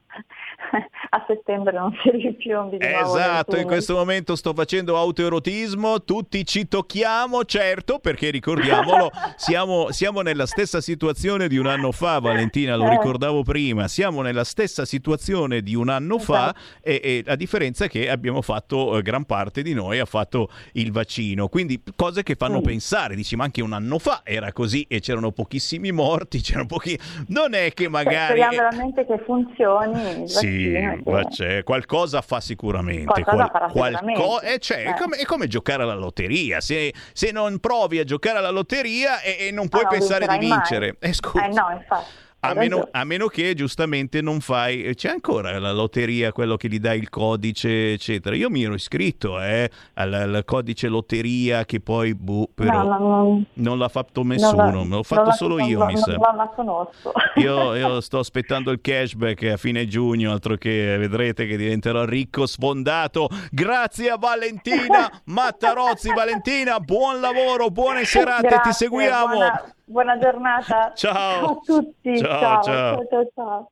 [1.11, 6.67] a settembre non si ripiombi di Esatto, in questo momento sto facendo autoerotismo, tutti ci
[6.69, 12.87] tocchiamo, certo, perché ricordiamolo, siamo, siamo nella stessa situazione di un anno fa, Valentina, lo
[12.87, 12.91] Eh.
[12.91, 17.89] ricordavo prima, siamo nella stessa situazione di un anno fa e, e la differenza è
[17.89, 22.35] che abbiamo fatto, eh, gran parte di noi ha fatto il vaccino, quindi cose che
[22.35, 22.63] fanno Mm.
[22.63, 26.99] pensare, dici ma anche un anno fa era così e c'erano pochissimi morti, c'erano pochi...
[27.29, 28.41] Non è che magari...
[28.41, 33.05] Speriamo veramente che funzioni Sì, vaccino e che- ma c'è, qualcosa fa sicuramente.
[33.05, 34.53] Qualcosa farà sicuramente.
[34.55, 34.95] eh, c'è, è, Eh.
[34.99, 36.61] come, è come giocare alla lotteria.
[36.61, 40.39] Se, se non provi a giocare alla lotteria e, e non puoi Ah, pensare di
[40.39, 40.97] vincere.
[41.01, 41.45] Eh, scusa.
[41.45, 42.23] Eh no, infatti.
[42.51, 46.79] A meno, a meno che giustamente non fai, c'è ancora la lotteria, quello che gli
[46.79, 48.37] dai il codice, eccetera.
[48.37, 52.99] Io mi ero iscritto eh, al, al codice lotteria che poi, boh, però No, no,
[52.99, 53.43] no.
[53.55, 56.11] non l'ha fatto Non nessuno, l'ho non fatto solo non io, la- mi non sa.
[56.19, 57.13] la- la conosco.
[57.37, 62.47] Io, io sto aspettando il cashback a fine giugno, altro che vedrete che diventerò ricco
[62.47, 63.29] sfondato.
[63.51, 66.13] Grazie a Valentina Mattarozzi.
[66.13, 69.35] Valentina, buon lavoro, buone serate, Grazie, ti seguiamo.
[69.35, 70.93] Buona, buona giornata.
[70.97, 71.51] Ciao.
[71.51, 72.19] a tutti.
[72.19, 73.07] Ciao, ciao, ciao.
[73.09, 73.71] ciao, ciao, ciao.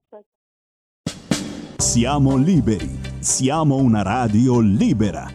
[1.76, 5.26] Siamo liberi, siamo una radio libera.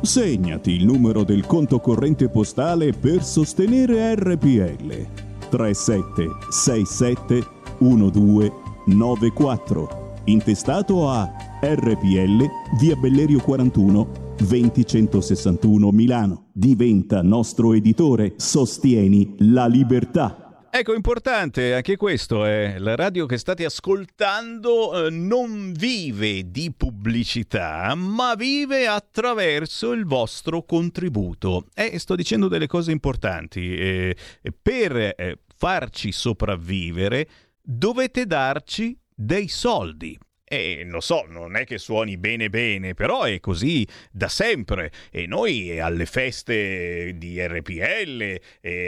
[0.00, 5.06] Segnati il numero del conto corrente postale per sostenere RPL.
[5.50, 7.44] 3767
[7.78, 10.06] 1294.
[10.24, 11.28] Intestato a
[11.60, 12.46] RPL,
[12.78, 16.48] via Bellerio 41, 20161 Milano.
[16.52, 18.34] Diventa nostro editore.
[18.36, 20.48] Sostieni la libertà.
[20.70, 27.94] Ecco, importante anche questo, è la radio che state ascoltando eh, non vive di pubblicità,
[27.94, 31.68] ma vive attraverso il vostro contributo.
[31.74, 33.74] E sto dicendo delle cose importanti.
[33.76, 34.16] eh,
[34.60, 37.28] per eh, farci sopravvivere
[37.62, 40.18] dovete darci dei soldi.
[40.48, 44.90] E lo so, non è che suoni bene bene, però è così da sempre.
[45.10, 48.40] E noi alle feste di RPL,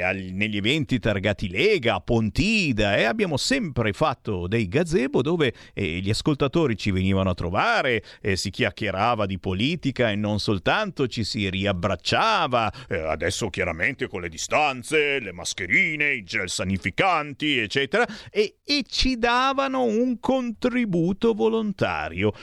[0.03, 6.11] agli- negli eventi targati Lega, Pontida, e abbiamo sempre fatto dei gazebo dove eh, gli
[6.11, 11.49] ascoltatori ci venivano a trovare, eh, si chiacchierava di politica e non soltanto, ci si
[11.49, 18.85] riabbracciava, eh, adesso chiaramente con le distanze, le mascherine, i gel sanificanti, eccetera, e, e
[18.89, 21.50] ci davano un contributo volontario,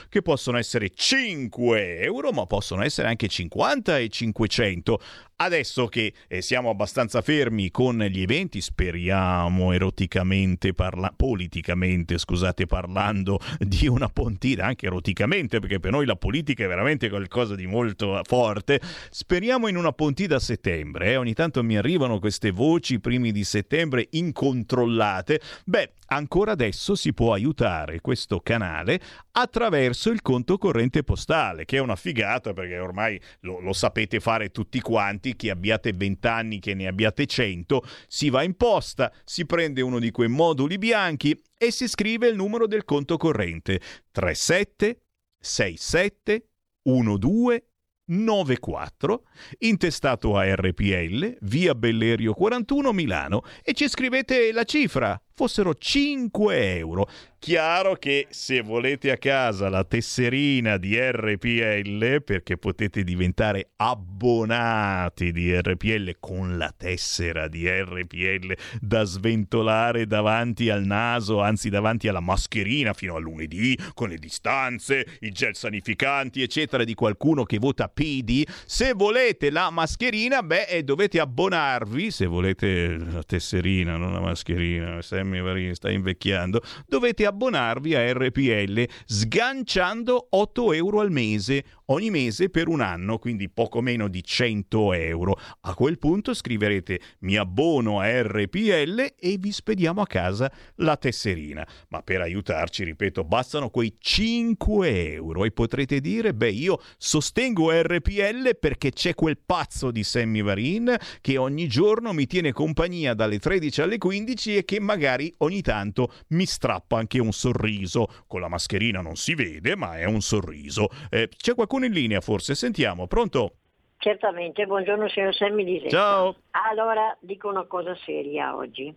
[0.10, 5.00] che possono essere 5 euro, ma possono essere anche 50 e 500.
[5.40, 13.38] Adesso che eh, siamo abbastanza fermi con gli eventi, speriamo eroticamente parla- politicamente, scusate, parlando
[13.60, 18.20] di una pontina, anche eroticamente, perché per noi la politica è veramente qualcosa di molto
[18.24, 18.82] forte.
[19.12, 21.18] Speriamo in una pontina a settembre, eh.
[21.18, 25.40] ogni tanto mi arrivano queste voci primi di settembre incontrollate.
[25.66, 29.00] Beh, ancora adesso si può aiutare questo canale
[29.34, 34.50] attraverso il conto corrente postale, che è una figata perché ormai lo, lo sapete fare
[34.50, 39.46] tutti quanti, chi abbiate 20 anni, che ne abbiate 100, si va in posta, si
[39.46, 43.82] prende uno di quei moduli bianchi e si scrive il numero del conto corrente.
[44.12, 45.02] 37
[45.40, 46.48] 67
[46.84, 47.64] 12
[48.08, 49.24] 94,
[49.60, 57.08] intestato a RPL, via Bellerio 41 Milano e ci scrivete la cifra, fossero 5 euro.
[57.40, 65.56] Chiaro che se volete a casa la tesserina di RPL, perché potete diventare abbonati di
[65.56, 72.94] RPL con la tessera di RPL da sventolare davanti al naso, anzi davanti alla mascherina
[72.94, 78.44] fino a lunedì, con le distanze, i gel sanificanti, eccetera, di qualcuno che vota PD.
[78.66, 85.04] Se volete la mascherina, beh, eh, dovete abbonarvi, se volete la tesserina, non la mascherina,
[85.04, 92.50] Sammy Varini sta invecchiando, dovete abbonarvi a RPL sganciando 8 euro al mese ogni mese
[92.50, 95.40] per un anno, quindi poco meno di 100 euro.
[95.62, 101.68] A quel punto scriverete mi abbono a RPL e vi spediamo a casa la tesserina.
[101.90, 108.58] Ma per aiutarci, ripeto, bastano quei 5 euro e potrete dire, beh, io sostengo RPL
[108.60, 113.82] perché c'è quel pazzo di Sammy Varin che ogni giorno mi tiene compagnia dalle 13
[113.82, 118.08] alle 15 e che magari ogni tanto mi strappa anche un sorriso.
[118.28, 120.90] Con la mascherina non si vede, ma è un sorriso.
[121.10, 122.56] Eh, c'è qualcuno in linea forse?
[122.56, 123.54] Sentiamo, pronto?
[124.00, 125.90] Certamente, buongiorno signor Semmi di Setta.
[125.90, 126.36] Ciao.
[126.52, 128.94] Allora dico una cosa seria oggi.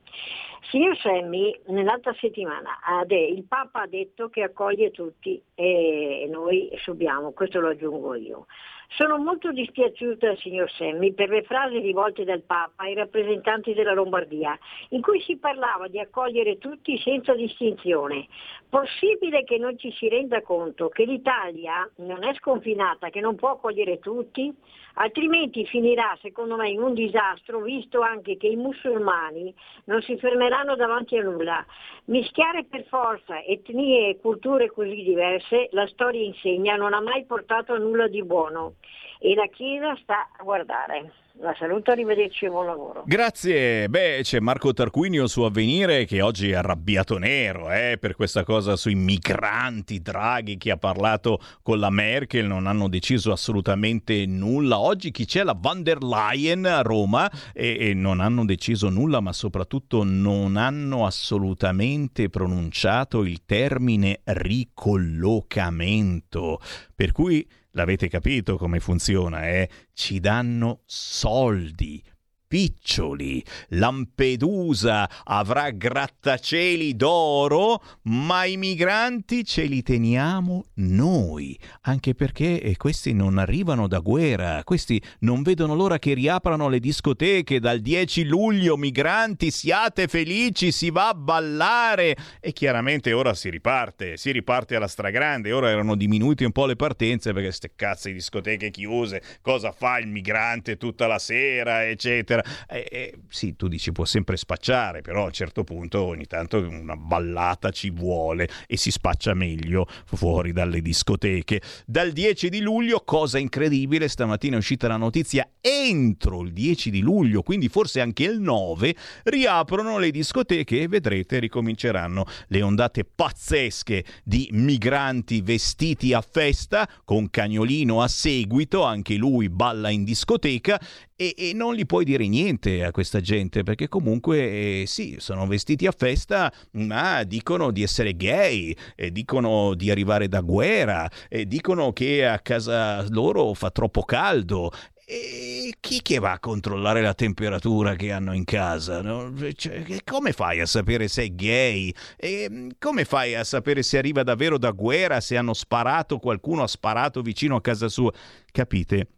[0.70, 2.78] Signor Semmi, nell'altra settimana
[3.08, 8.46] il Papa ha detto che accoglie tutti e noi subiamo, questo lo aggiungo io.
[8.96, 14.58] Sono molto dispiaciuta, signor Semmi, per le frasi rivolte dal Papa ai rappresentanti della Lombardia,
[14.88, 18.26] in cui si parlava di accogliere tutti senza distinzione.
[18.68, 23.50] Possibile che non ci si renda conto che l'Italia non è sconfinata, che non può
[23.50, 24.52] accogliere tutti?
[25.00, 29.52] Altrimenti finirà, secondo me, in un disastro, visto anche che i musulmani
[29.84, 31.64] non si fermeranno davanti a nulla.
[32.06, 37.72] Mischiare per forza etnie e culture così diverse, la storia insegna, non ha mai portato
[37.72, 38.74] a nulla di buono
[39.18, 41.12] e la Chiesa sta a guardare.
[41.42, 43.02] La saluto, arrivederci e buon lavoro.
[43.06, 43.88] Grazie.
[43.88, 48.76] Beh, c'è Marco Tarquinio su Avvenire che oggi è arrabbiato nero eh, per questa cosa
[48.76, 54.80] sui migranti, Draghi che ha parlato con la Merkel, non hanno deciso assolutamente nulla.
[54.80, 55.42] Oggi chi c'è?
[55.42, 60.58] La van der Leyen a Roma e, e non hanno deciso nulla, ma soprattutto non
[60.58, 66.60] hanno assolutamente pronunciato il termine ricollocamento.
[66.94, 69.68] Per cui l'avete capito come funziona, eh?
[69.92, 72.02] Ci danno soldi.
[72.50, 82.76] Piccioli, Lampedusa avrà grattacieli d'oro, ma i migranti ce li teniamo noi, anche perché eh,
[82.76, 88.24] questi non arrivano da guerra, questi non vedono l'ora che riaprano le discoteche dal 10
[88.24, 94.74] luglio, migranti, siate felici, si va a ballare e chiaramente ora si riparte, si riparte
[94.74, 99.22] alla stragrande, ora erano diminuite un po' le partenze perché ste cazzo di discoteche chiuse,
[99.40, 102.38] cosa fa il migrante tutta la sera, eccetera.
[102.68, 106.58] Eh, eh, sì, tu dici può sempre spacciare, però a un certo punto ogni tanto
[106.58, 111.60] una ballata ci vuole e si spaccia meglio fuori dalle discoteche.
[111.86, 117.00] Dal 10 di luglio, cosa incredibile, stamattina è uscita la notizia, entro il 10 di
[117.00, 118.94] luglio, quindi forse anche il 9,
[119.24, 127.30] riaprono le discoteche e vedrete ricominceranno le ondate pazzesche di migranti vestiti a festa, con
[127.30, 130.80] cagnolino a seguito, anche lui balla in discoteca
[131.20, 134.38] e, e non gli puoi dire niente a questa gente perché comunque
[134.80, 140.28] eh, sì, sono vestiti a festa, ma dicono di essere gay, eh, dicono di arrivare
[140.28, 144.70] da guerra, eh, dicono che a casa loro fa troppo caldo.
[145.04, 149.02] E chi che va a controllare la temperatura che hanno in casa?
[149.02, 149.34] no?
[149.52, 151.92] Cioè, come fai a sapere se è gay?
[152.16, 156.68] E come fai a sapere se arriva davvero da guerra, se hanno sparato, qualcuno ha
[156.68, 158.10] sparato vicino a casa sua?
[158.52, 159.08] Capite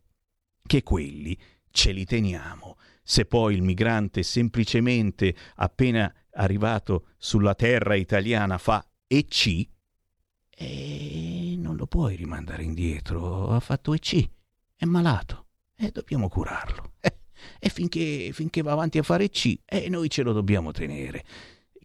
[0.67, 1.37] che quelli
[1.73, 2.77] ce li teniamo.
[3.03, 9.69] Se poi il migrante semplicemente appena arrivato sulla terra italiana fa EC,
[10.55, 14.29] e non lo puoi rimandare indietro, ha fatto EC,
[14.77, 15.47] è malato
[15.77, 16.93] e dobbiamo curarlo.
[17.01, 17.17] Eh,
[17.59, 21.25] e finché, finché va avanti a fare C, eh, noi ce lo dobbiamo tenere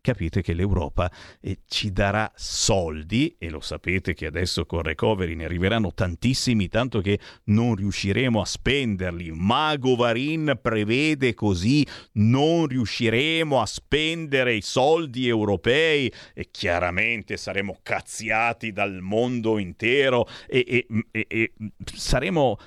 [0.07, 1.11] capite che l'Europa
[1.41, 7.01] eh, ci darà soldi e lo sapete che adesso con recovery ne arriveranno tantissimi, tanto
[7.01, 9.31] che non riusciremo a spenderli.
[9.33, 18.71] Mago Varin prevede così, non riusciremo a spendere i soldi europei e chiaramente saremo cazziati
[18.71, 21.53] dal mondo intero e, e- e- e
[21.83, 22.57] saremo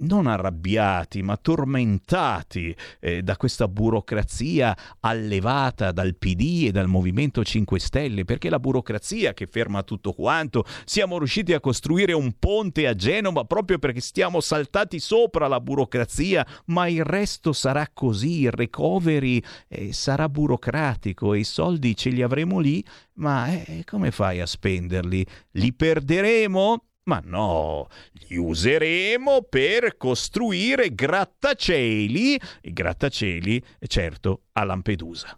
[0.00, 7.78] non arrabbiati ma tormentati eh, da questa burocrazia allevata dal PD e dal Movimento 5
[7.78, 10.64] Stelle, perché la burocrazia che ferma tutto quanto.
[10.84, 16.46] Siamo riusciti a costruire un ponte a Genova proprio perché stiamo saltati sopra la burocrazia,
[16.66, 22.22] ma il resto sarà così, il recovery eh, sarà burocratico e i soldi ce li
[22.22, 25.26] avremo lì, ma eh, come fai a spenderli?
[25.52, 26.89] Li perderemo?
[27.10, 27.88] Ma no,
[28.28, 35.36] li useremo per costruire grattacieli, i grattacieli, certo, a Lampedusa.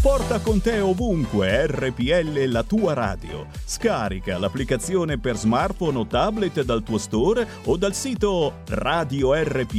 [0.00, 3.48] Porta con te ovunque RPL la tua radio.
[3.64, 9.74] Scarica l'applicazione per smartphone o tablet dal tuo store o dal sito radiorpl.it.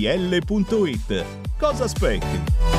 [1.58, 2.79] Cosa aspetti?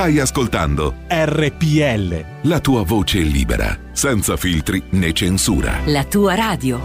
[0.00, 2.48] Stai ascoltando RPL.
[2.48, 5.78] la tua voce libera, senza filtri né censura.
[5.84, 6.80] La tua radio.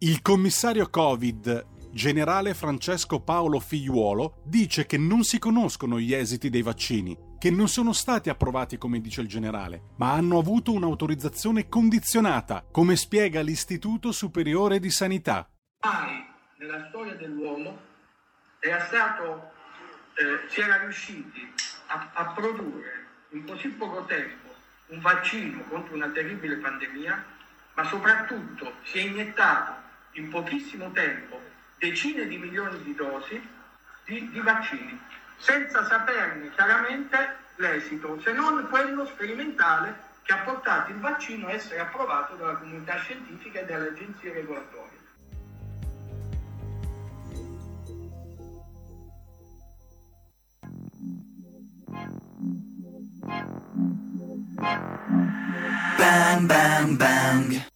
[0.00, 6.60] Il commissario Covid, generale Francesco Paolo Figliuolo, dice che non si conoscono gli esiti dei
[6.60, 12.66] vaccini, che non sono stati approvati come dice il generale, ma hanno avuto un'autorizzazione condizionata,
[12.70, 15.48] come spiega l'Istituto Superiore di Sanità.
[15.86, 16.22] mai
[16.58, 17.78] nella storia dell'uomo
[18.60, 19.52] era stato,
[20.14, 21.52] eh, si era riusciti
[21.86, 24.54] a, a produrre in così poco tempo
[24.86, 27.24] un vaccino contro una terribile pandemia,
[27.74, 29.82] ma soprattutto si è iniettato
[30.12, 31.40] in pochissimo tempo
[31.78, 33.40] decine di milioni di dosi
[34.04, 35.00] di, di vaccini,
[35.38, 41.80] senza saperne chiaramente l'esito, se non quello sperimentale che ha portato il vaccino a essere
[41.80, 44.83] approvato dalla comunità scientifica e dalle agenzie regolatorie.
[55.98, 57.73] Bang bang bang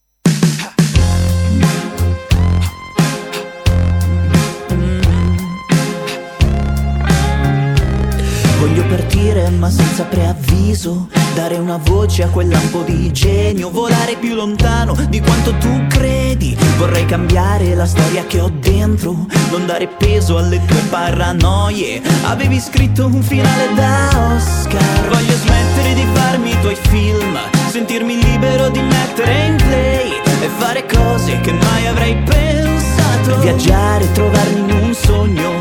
[8.68, 11.08] Voglio partire ma senza preavviso.
[11.34, 13.70] Dare una voce a quel lampo di genio.
[13.70, 16.54] Volare più lontano di quanto tu credi.
[16.76, 19.26] Vorrei cambiare la storia che ho dentro.
[19.50, 22.02] Non dare peso alle tue paranoie.
[22.24, 25.08] Avevi scritto un finale da Oscar.
[25.08, 27.38] Voglio smettere di farmi i tuoi film.
[27.70, 30.10] Sentirmi libero di mettere in play.
[30.42, 33.38] E fare cose che mai avrei pensato.
[33.40, 35.52] Viaggiare, trovarmi in un sogno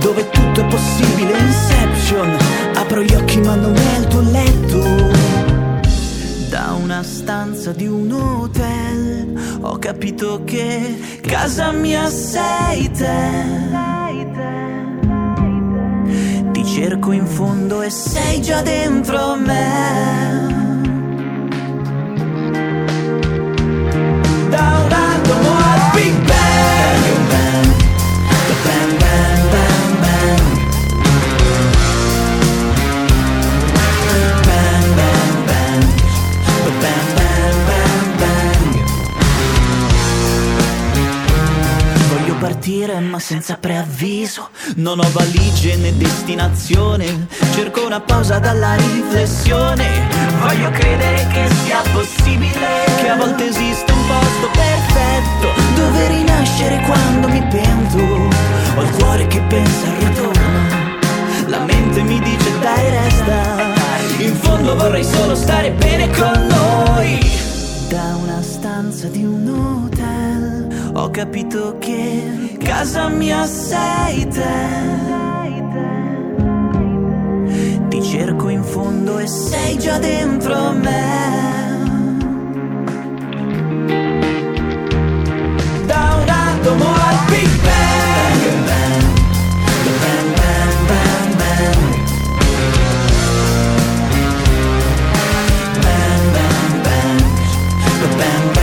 [0.00, 1.34] dove tutto è possibile
[2.14, 4.82] Inception Apro gli occhi ma non è il tuo letto.
[6.48, 13.72] Da una stanza di un hotel Ho capito che casa mia sei te.
[16.52, 20.52] Ti cerco in fondo e sei già dentro me.
[24.50, 25.53] Da un atomo
[42.64, 44.48] partire ma senza preavviso.
[44.76, 47.26] Non ho valigie né destinazione.
[47.52, 50.08] Cerco una pausa dalla riflessione.
[50.40, 57.28] Voglio credere che sia possibile Che a volte esiste un posto perfetto Dove rinascere quando
[57.28, 57.98] mi pento.
[58.76, 63.72] Ho il cuore che pensa al ritorno La mente mi dice dai resta.
[64.18, 67.18] In fondo vorrei solo stare bene con noi.
[67.88, 70.53] Da una stanza di un hotel
[70.94, 74.92] ho capito che casa mia sei te.
[77.88, 81.32] Ti cerco in fondo e sei già dentro me.
[85.86, 87.82] Da un atomo al Big Bang.
[98.18, 98.53] bang,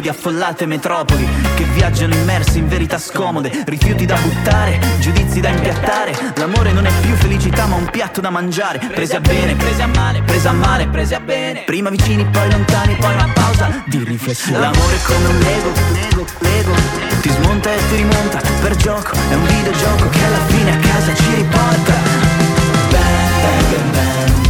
[0.00, 6.32] di affollate metropoli che viaggiano immersi in verità scomode, rifiuti da buttare, giudizi da impiattare.
[6.36, 8.78] L'amore non è più felicità ma un piatto da mangiare.
[8.78, 11.62] Presi a bene, presi a male, presi a male, presi a bene.
[11.64, 14.58] Prima vicini, poi lontani, poi una pausa di riflessione.
[14.58, 16.74] L'amore è come un Lego, Lego, Lego.
[17.20, 19.12] Ti smonta e ti rimonta per gioco.
[19.12, 21.92] È un videogioco che alla fine a casa ci riporta.
[22.90, 24.49] Bang, bang, bang.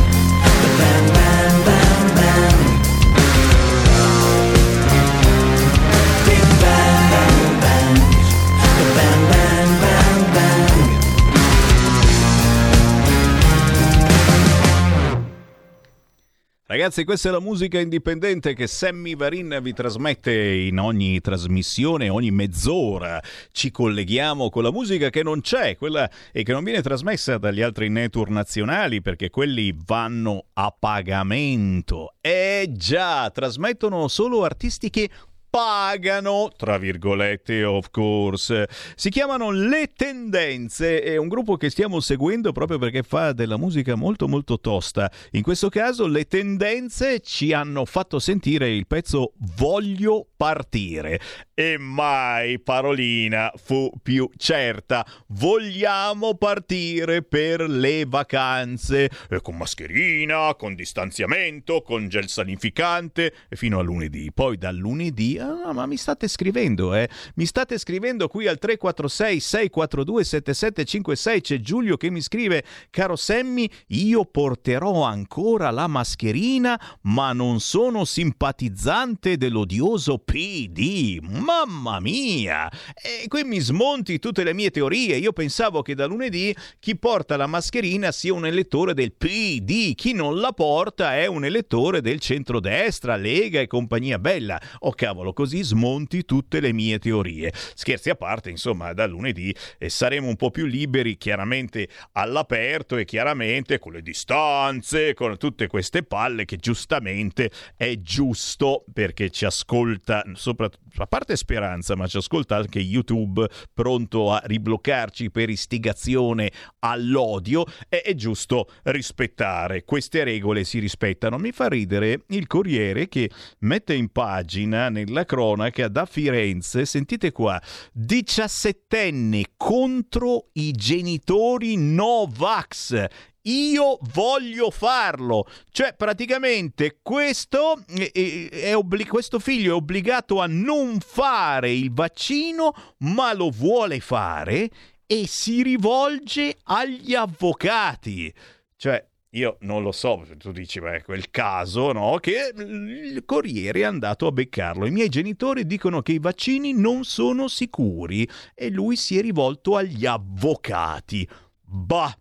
[16.71, 22.31] Ragazzi, questa è la musica indipendente che Sammy Varin vi trasmette in ogni trasmissione, ogni
[22.31, 23.21] mezz'ora.
[23.51, 27.61] Ci colleghiamo con la musica che non c'è, quella e che non viene trasmessa dagli
[27.61, 32.15] altri network nazionali perché quelli vanno a pagamento.
[32.21, 35.11] Eh già, trasmettono solo artisti che
[35.51, 38.69] pagano, tra virgolette, of course.
[38.95, 43.97] Si chiamano Le Tendenze, è un gruppo che stiamo seguendo proprio perché fa della musica
[43.97, 45.11] molto molto tosta.
[45.33, 51.21] In questo caso Le Tendenze ci hanno fatto sentire il pezzo Voglio partire.
[51.61, 55.05] E mai Parolina fu più certa.
[55.27, 59.11] Vogliamo partire per le vacanze.
[59.29, 64.33] E con mascherina, con distanziamento, con gel sanificante, e fino a lunedì.
[64.33, 67.11] Poi dal lunedì ah, ma mi state scrivendo, eh?
[67.35, 73.69] Mi state scrivendo qui al 346 642 7756 c'è Giulio che mi scrive "Caro Sammy,
[73.89, 81.19] io porterò ancora la mascherina, ma non sono simpatizzante dell'odioso PD".
[81.51, 82.71] Mamma mia!
[82.95, 85.17] E qui mi smonti tutte le mie teorie.
[85.17, 90.13] Io pensavo che da lunedì chi porta la mascherina sia un elettore del PD, chi
[90.13, 94.61] non la porta è un elettore del centrodestra, Lega e compagnia bella.
[94.81, 97.53] Oh cavolo, così smonti tutte le mie teorie.
[97.75, 103.05] Scherzi a parte, insomma, da lunedì eh, saremo un po' più liberi, chiaramente all'aperto e
[103.05, 110.23] chiaramente con le distanze, con tutte queste palle che giustamente è giusto perché ci ascolta,
[110.35, 116.51] soprattutto a parte Speranza, ma ci ascolta anche YouTube pronto a ribloccarci per istigazione
[116.81, 117.65] all'odio.
[117.89, 121.39] È, è giusto rispettare queste regole, si rispettano.
[121.39, 123.31] Mi fa ridere il Corriere che
[123.61, 127.61] mette in pagina nella cronaca da Firenze, sentite qua,
[127.97, 133.07] 17enne contro i genitori Novax.
[133.43, 140.99] Io voglio farlo, cioè praticamente questo, eh, eh, obbli- questo figlio è obbligato a non
[141.01, 144.69] fare il vaccino, ma lo vuole fare
[145.07, 148.33] e si rivolge agli avvocati.
[148.77, 152.19] Cioè, io non lo so, tu dici, beh, quel caso, no?
[152.19, 154.87] Che il Corriere è andato a beccarlo.
[154.87, 159.77] I miei genitori dicono che i vaccini non sono sicuri e lui si è rivolto
[159.77, 161.27] agli avvocati.
[161.63, 162.15] Bah!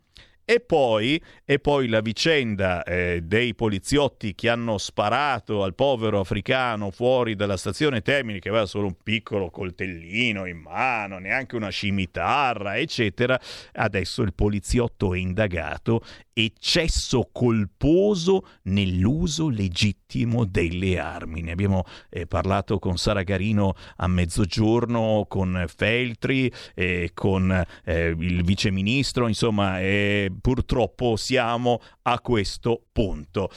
[0.51, 6.89] E poi, e poi la vicenda eh, dei poliziotti che hanno sparato al povero africano
[6.89, 12.80] fuori dalla stazione Termini, che aveva solo un piccolo coltellino in mano, neanche una scimitarra,
[12.80, 13.39] eccetera.
[13.73, 16.01] Adesso il poliziotto è indagato
[16.34, 21.41] eccesso colposo nell'uso legittimo delle armi.
[21.41, 27.51] Ne abbiamo eh, parlato con Sara Garino a mezzogiorno, con Feltri, eh, con
[27.84, 33.49] eh, il viceministro, insomma, eh, purtroppo siamo a questo punto.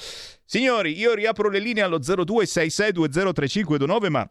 [0.45, 4.31] Signori, io riapro le linee allo 0266203529, ma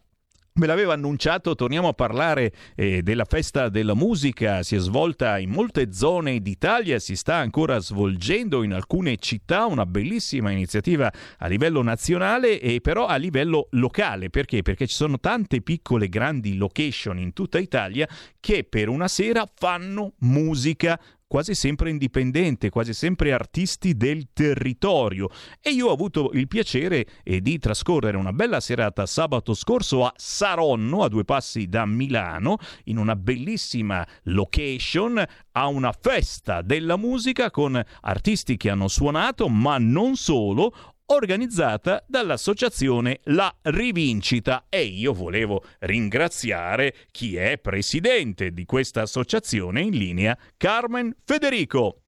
[0.54, 5.50] Ve l'avevo annunciato, torniamo a parlare eh, della festa della musica, si è svolta in
[5.50, 11.82] molte zone d'Italia, si sta ancora svolgendo in alcune città, una bellissima iniziativa a livello
[11.82, 14.62] nazionale e però a livello locale, perché?
[14.62, 18.06] Perché ci sono tante piccole grandi location in tutta Italia
[18.42, 21.00] che per una sera fanno musica
[21.32, 25.30] quasi sempre indipendente, quasi sempre artisti del territorio.
[25.62, 30.12] E io ho avuto il piacere eh, di trascorrere una bella serata sabato scorso a
[30.14, 37.50] Saronno, a due passi da Milano, in una bellissima location, a una festa della musica
[37.50, 40.74] con artisti che hanno suonato, ma non solo,
[41.14, 49.92] organizzata dall'associazione La Rivincita e io volevo ringraziare chi è presidente di questa associazione in
[49.92, 52.04] linea, Carmen Federico.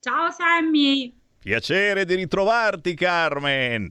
[0.00, 3.90] Ciao Sammy, Piacere di ritrovarti Carmen.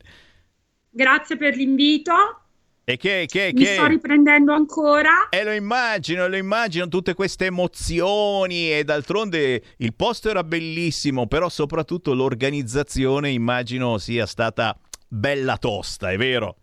[0.90, 2.47] grazie per l'invito.
[2.90, 3.74] E che, che, Mi che?
[3.74, 5.28] sto riprendendo ancora.
[5.28, 11.50] E lo immagino, lo immagino, tutte queste emozioni e d'altronde il posto era bellissimo, però
[11.50, 14.74] soprattutto l'organizzazione immagino sia stata
[15.06, 16.56] bella tosta, è vero?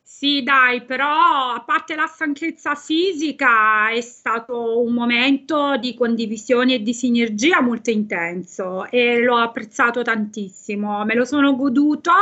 [0.00, 1.08] Sì, dai, però
[1.54, 7.90] a parte la stanchezza fisica è stato un momento di condivisione e di sinergia molto
[7.90, 12.12] intenso e l'ho apprezzato tantissimo, me lo sono goduto.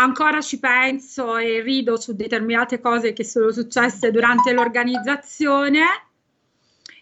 [0.00, 6.07] Ancora ci penso e rido su determinate cose che sono successe durante l'organizzazione.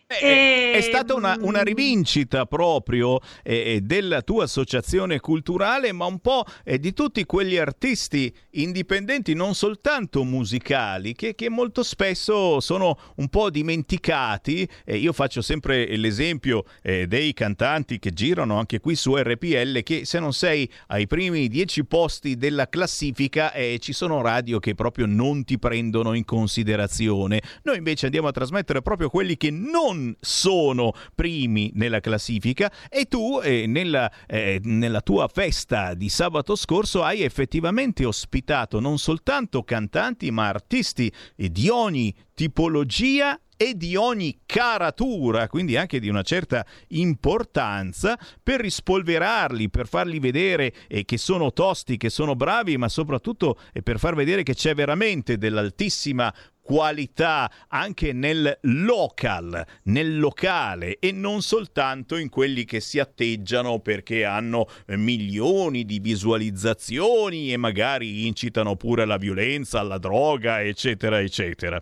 [0.08, 1.16] È, è stata mm.
[1.16, 6.92] una, una rivincita proprio eh, eh, della tua associazione culturale, ma un po' eh, di
[6.92, 14.68] tutti quegli artisti indipendenti, non soltanto musicali, che, che molto spesso sono un po' dimenticati.
[14.84, 20.04] Eh, io faccio sempre l'esempio eh, dei cantanti che girano anche qui su RPL, che
[20.04, 25.06] se non sei ai primi dieci posti della classifica, eh, ci sono radio che proprio
[25.06, 27.42] non ti prendono in considerazione.
[27.64, 33.40] Noi invece andiamo a trasmettere proprio quelli che non sono primi nella classifica e tu
[33.43, 40.31] eh, nella, eh, nella tua festa di sabato scorso hai effettivamente ospitato non soltanto cantanti
[40.31, 48.18] ma artisti di ogni tipologia e di ogni caratura, quindi anche di una certa importanza,
[48.43, 53.82] per rispolverarli, per farli vedere eh, che sono tosti, che sono bravi, ma soprattutto eh,
[53.82, 56.32] per far vedere che c'è veramente dell'altissima
[56.66, 64.24] qualità anche nel local, nel locale e non soltanto in quelli che si atteggiano perché
[64.24, 71.80] hanno milioni di visualizzazioni e magari incitano pure alla violenza, alla droga, eccetera, eccetera.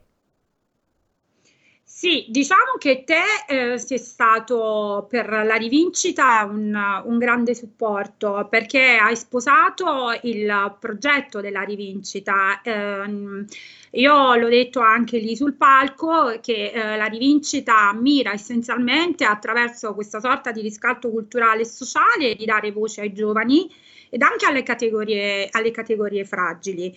[2.05, 6.75] Sì, diciamo che te eh, sei stato per la rivincita un,
[7.05, 12.61] un grande supporto perché hai sposato il progetto della rivincita.
[12.63, 13.47] Ehm,
[13.95, 20.21] io l'ho detto anche lì sul palco che eh, la rivincita mira essenzialmente attraverso questa
[20.21, 23.71] sorta di riscatto culturale e sociale di dare voce ai giovani
[24.11, 26.97] ed anche alle categorie, alle categorie fragili.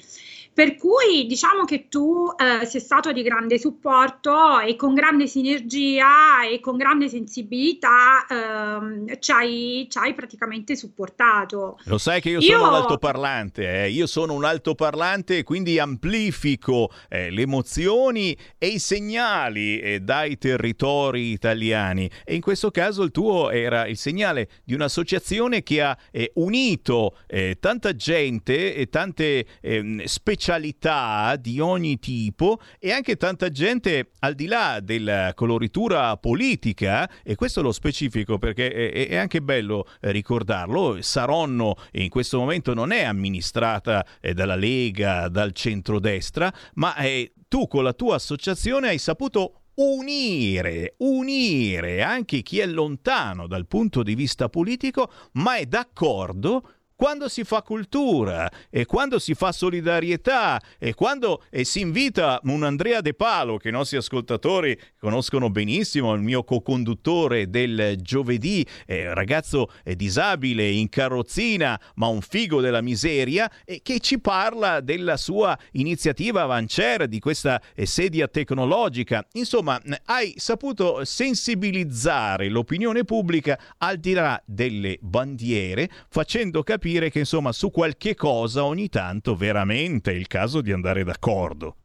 [0.57, 6.47] Per cui diciamo che tu eh, sei stato di grande supporto e con grande sinergia
[6.49, 11.77] e con grande sensibilità ehm, ci, hai, ci hai praticamente supportato.
[11.84, 13.89] Lo sai che io, Io- sono un altoparlante, eh?
[13.91, 20.39] io sono un altoparlante e quindi amplifico eh, le emozioni e i segnali eh, dai
[20.39, 25.95] territori italiani e in questo caso il tuo era il segnale di un'associazione che ha
[26.09, 30.05] eh, unito eh, tanta gente e tante ehm,
[30.48, 37.36] specialità di ogni tipo e anche tanta gente al di là della coloritura politica e
[37.36, 42.94] questo lo specifico perché è, è anche bello eh, ricordarlo Saronno in questo momento non
[42.94, 48.99] è amministrata eh, dalla Lega dal centrodestra ma eh, tu con la tua associazione hai
[48.99, 56.76] saputo unire, unire anche chi è lontano dal punto di vista politico, ma è d'accordo
[56.98, 62.64] quando si fa cultura e quando si fa solidarietà e quando eh, si invita un
[62.64, 69.14] Andrea De Palo che i nostri ascoltatori conoscono benissimo, il mio co-conduttore del giovedì, eh,
[69.14, 75.56] ragazzo disabile in carrozzina ma un figo della miseria e che ci parla della sua
[75.74, 79.24] iniziativa Avancer, di questa eh, sedia tecnologica.
[79.34, 87.51] Insomma, hai saputo sensibilizzare l'opinione pubblica al di là delle bandiere, facendo capire che insomma
[87.51, 91.76] su qualche cosa ogni tanto veramente è il caso di andare d'accordo.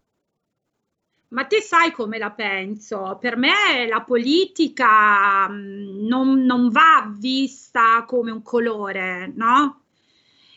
[1.28, 3.16] Ma te sai come la penso?
[3.18, 9.80] Per me la politica mh, non, non va vista come un colore, no?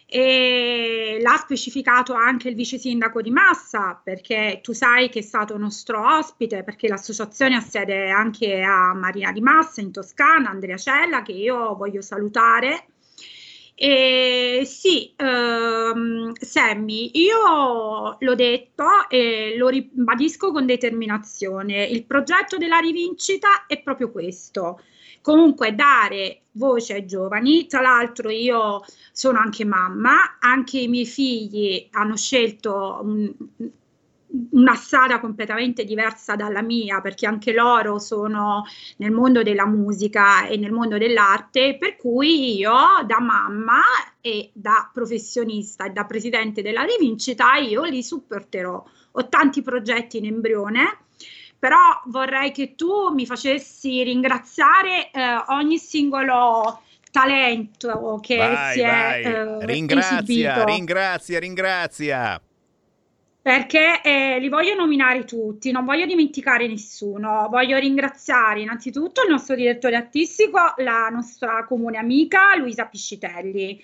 [0.05, 5.57] E l'ha specificato anche il vice sindaco di Massa, perché tu sai che è stato
[5.57, 11.21] nostro ospite, perché l'associazione ha sede anche a Marina di Massa in Toscana, Andrea Cella,
[11.21, 12.87] che io voglio salutare.
[13.77, 21.83] E sì, ehm, Sammy, io l'ho detto e lo ribadisco con determinazione.
[21.85, 24.79] Il progetto della rivincita è proprio questo.
[25.21, 28.81] Comunque dare voce ai giovani, tra l'altro io
[29.11, 33.33] sono anche mamma, anche i miei figli hanno scelto un-
[34.51, 38.63] una strada completamente diversa dalla mia, perché anche loro sono
[38.97, 42.73] nel mondo della musica e nel mondo dell'arte, per cui io
[43.05, 43.81] da mamma
[44.21, 48.83] e da professionista e da presidente della rivincita io li supporterò.
[49.11, 50.99] Ho tanti progetti in embrione,
[51.57, 56.81] però vorrei che tu mi facessi ringraziare eh, ogni singolo
[57.11, 59.21] talento che Vai, si vai.
[59.21, 62.41] è eh, ringrazia, esibito ringrazia, ringrazia.
[63.45, 67.47] Perché eh, li voglio nominare tutti, non voglio dimenticare nessuno.
[67.47, 73.79] Voglio ringraziare innanzitutto il nostro direttore artistico, la nostra comune amica Luisa Piscitelli,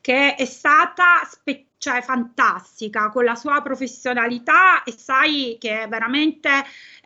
[0.00, 6.48] che è stata spe- cioè, fantastica con la sua professionalità e sai che veramente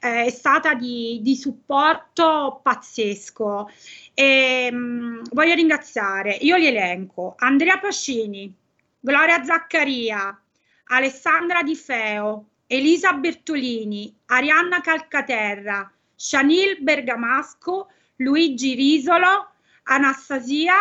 [0.00, 3.68] eh, è stata di, di supporto pazzesco.
[4.14, 8.50] E, mh, voglio ringraziare, io li elenco, Andrea Pascini,
[8.98, 10.42] Gloria Zaccaria,
[10.88, 19.50] Alessandra Di Feo, Elisa Bertolini, Arianna Calcaterra, Chanil Bergamasco, Luigi Risolo,
[19.84, 20.74] Anastasia,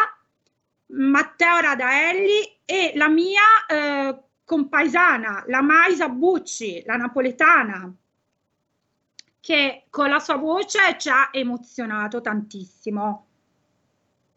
[0.88, 7.94] Matteo Radaelli e la mia eh, compaesana, la Maisa Bucci, la napoletana,
[9.40, 13.28] che con la sua voce ci ha emozionato tantissimo.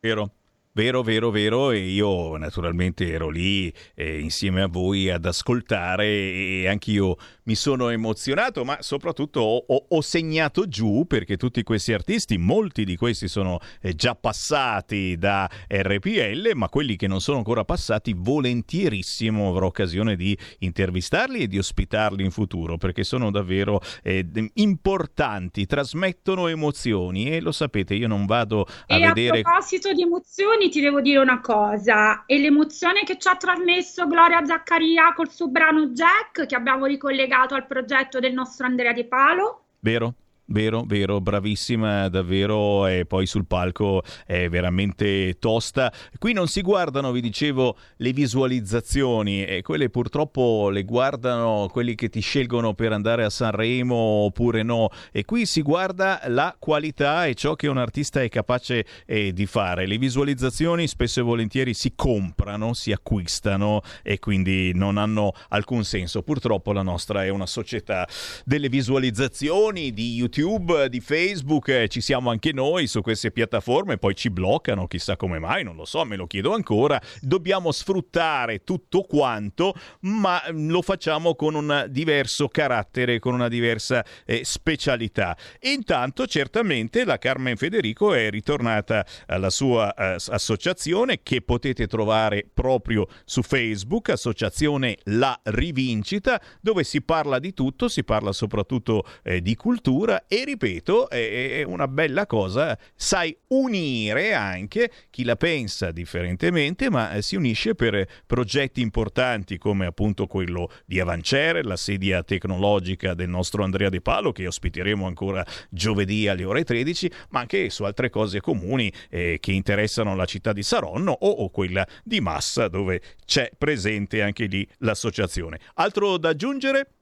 [0.01, 0.35] Vero.
[0.73, 6.69] Vero, vero, vero, e io naturalmente ero lì eh, insieme a voi ad ascoltare e
[6.69, 7.17] anch'io
[7.51, 12.85] mi sono emozionato, ma soprattutto ho, ho- ho segnato giù perché tutti questi artisti, molti
[12.85, 18.15] di questi sono eh, già passati da RPL, ma quelli che non sono ancora passati,
[18.17, 24.25] volentierissimo avrò occasione di intervistarli e di ospitarli in futuro perché sono davvero eh,
[24.55, 29.41] importanti, trasmettono emozioni e lo sapete, io non vado a e vedere...
[29.41, 34.07] a proposito di emozioni, ti devo dire una cosa, e l'emozione che ci ha trasmesso
[34.07, 39.05] Gloria Zaccaria col suo brano Jack, che abbiamo ricollegato al progetto del nostro Andrea Di
[39.05, 39.65] Palo.
[39.81, 40.15] Vero?
[40.53, 45.93] Vero, vero, bravissima davvero e poi sul palco è veramente tosta.
[46.19, 52.09] Qui non si guardano, vi dicevo, le visualizzazioni e quelle purtroppo le guardano quelli che
[52.09, 57.35] ti scelgono per andare a Sanremo oppure no e qui si guarda la qualità e
[57.37, 59.87] ciò che un artista è capace eh, di fare.
[59.87, 66.23] Le visualizzazioni spesso e volentieri si comprano, si acquistano e quindi non hanno alcun senso.
[66.23, 68.05] Purtroppo la nostra è una società
[68.45, 70.39] delle visualizzazioni di YouTube
[70.89, 75.39] di Facebook, eh, ci siamo anche noi su queste piattaforme, poi ci bloccano, chissà come
[75.39, 77.01] mai, non lo so, me lo chiedo ancora.
[77.21, 84.05] Dobbiamo sfruttare tutto quanto, ma mm, lo facciamo con un diverso carattere, con una diversa
[84.25, 85.37] eh, specialità.
[85.61, 93.07] Intanto certamente la Carmen Federico è ritornata alla sua eh, associazione che potete trovare proprio
[93.25, 99.55] su Facebook, associazione La Rivincita, dove si parla di tutto, si parla soprattutto eh, di
[99.55, 107.15] cultura e ripeto, è, una bella cosa, sai unire anche chi la pensa differentemente, ma
[107.15, 113.29] eh, si unisce per progetti importanti come appunto quello di Avancere, la sedia tecnologica del
[113.29, 118.09] nostro Andrea De Palo che ospiteremo ancora giovedì alle ore 13, ma anche su altre
[118.09, 123.03] cose comuni eh, che interessano la città di Saronno o, o quella di Massa dove
[123.27, 125.59] c'è presente anche lì l'associazione.
[125.75, 127.00] Altro da aggiungere?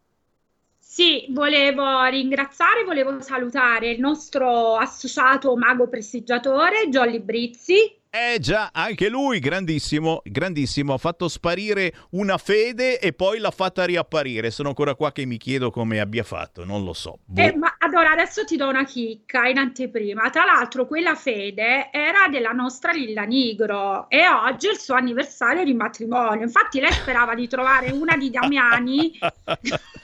[0.99, 7.98] Sì, volevo ringraziare, volevo salutare il nostro associato mago prestiggiatore Jolly Brizzi.
[8.11, 13.85] Eh già, anche lui grandissimo, grandissimo, ha fatto sparire una fede e poi l'ha fatta
[13.85, 14.51] riapparire.
[14.51, 17.19] Sono ancora qua che mi chiedo come abbia fatto, non lo so.
[17.27, 17.43] Boh.
[17.43, 20.31] Eh, ma allora adesso ti do una chicca in anteprima.
[20.31, 25.63] Tra l'altro, quella fede era della nostra Lilla Nigro e oggi è il suo anniversario
[25.65, 26.45] di matrimonio.
[26.45, 29.19] Infatti, lei sperava di trovare una di Damiani.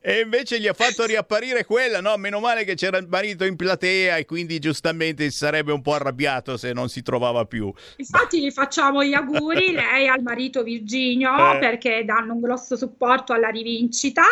[0.00, 2.16] E invece gli ha fatto riapparire quella, no?
[2.16, 5.94] Meno male che c'era il marito in platea e quindi giustamente si sarebbe un po'
[5.94, 7.72] arrabbiato se non si trovava più.
[7.96, 11.58] Infatti, gli facciamo gli auguri lei al marito Virginio Eh.
[11.58, 14.22] perché danno un grosso supporto alla rivincita.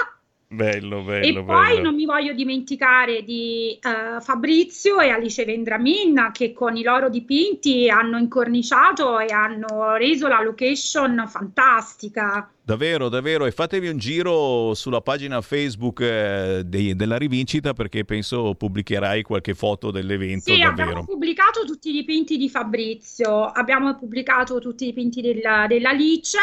[0.52, 1.82] Bello, bello, E poi bello.
[1.82, 7.88] non mi voglio dimenticare di eh, Fabrizio e Alice Vendramin che con i loro dipinti
[7.88, 12.50] hanno incorniciato e hanno reso la location fantastica.
[12.64, 18.54] Davvero, davvero, e fatevi un giro sulla pagina Facebook eh, dei- della rivincita perché penso
[18.54, 20.82] pubblicherai qualche foto dell'evento, Sì, davvero.
[20.90, 26.38] abbiamo pubblicato tutti i dipinti di Fabrizio, abbiamo pubblicato tutti i dipinti della, della Lice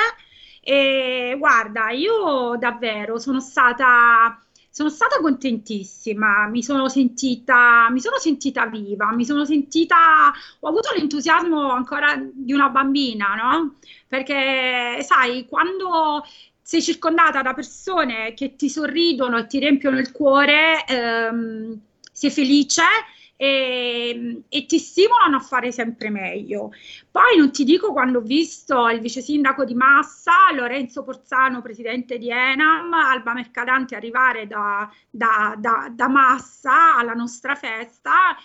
[0.62, 8.66] e guarda, io davvero sono stata, sono stata contentissima, mi sono sentita, mi sono sentita
[8.68, 13.76] viva, mi sono sentita, ho avuto l'entusiasmo ancora di una bambina, no?
[14.08, 16.24] Perché sai, quando
[16.62, 21.80] sei circondata da persone che ti sorridono e ti riempiono il cuore, ehm,
[22.12, 22.84] sei felice
[23.42, 26.72] e, e ti stimolano a fare sempre meglio.
[27.10, 32.18] Poi non ti dico quando ho visto il vice sindaco di Massa, Lorenzo Porzano, presidente
[32.18, 38.36] di Enam, Alba Mercadante arrivare da, da- da- da Massa alla nostra festa.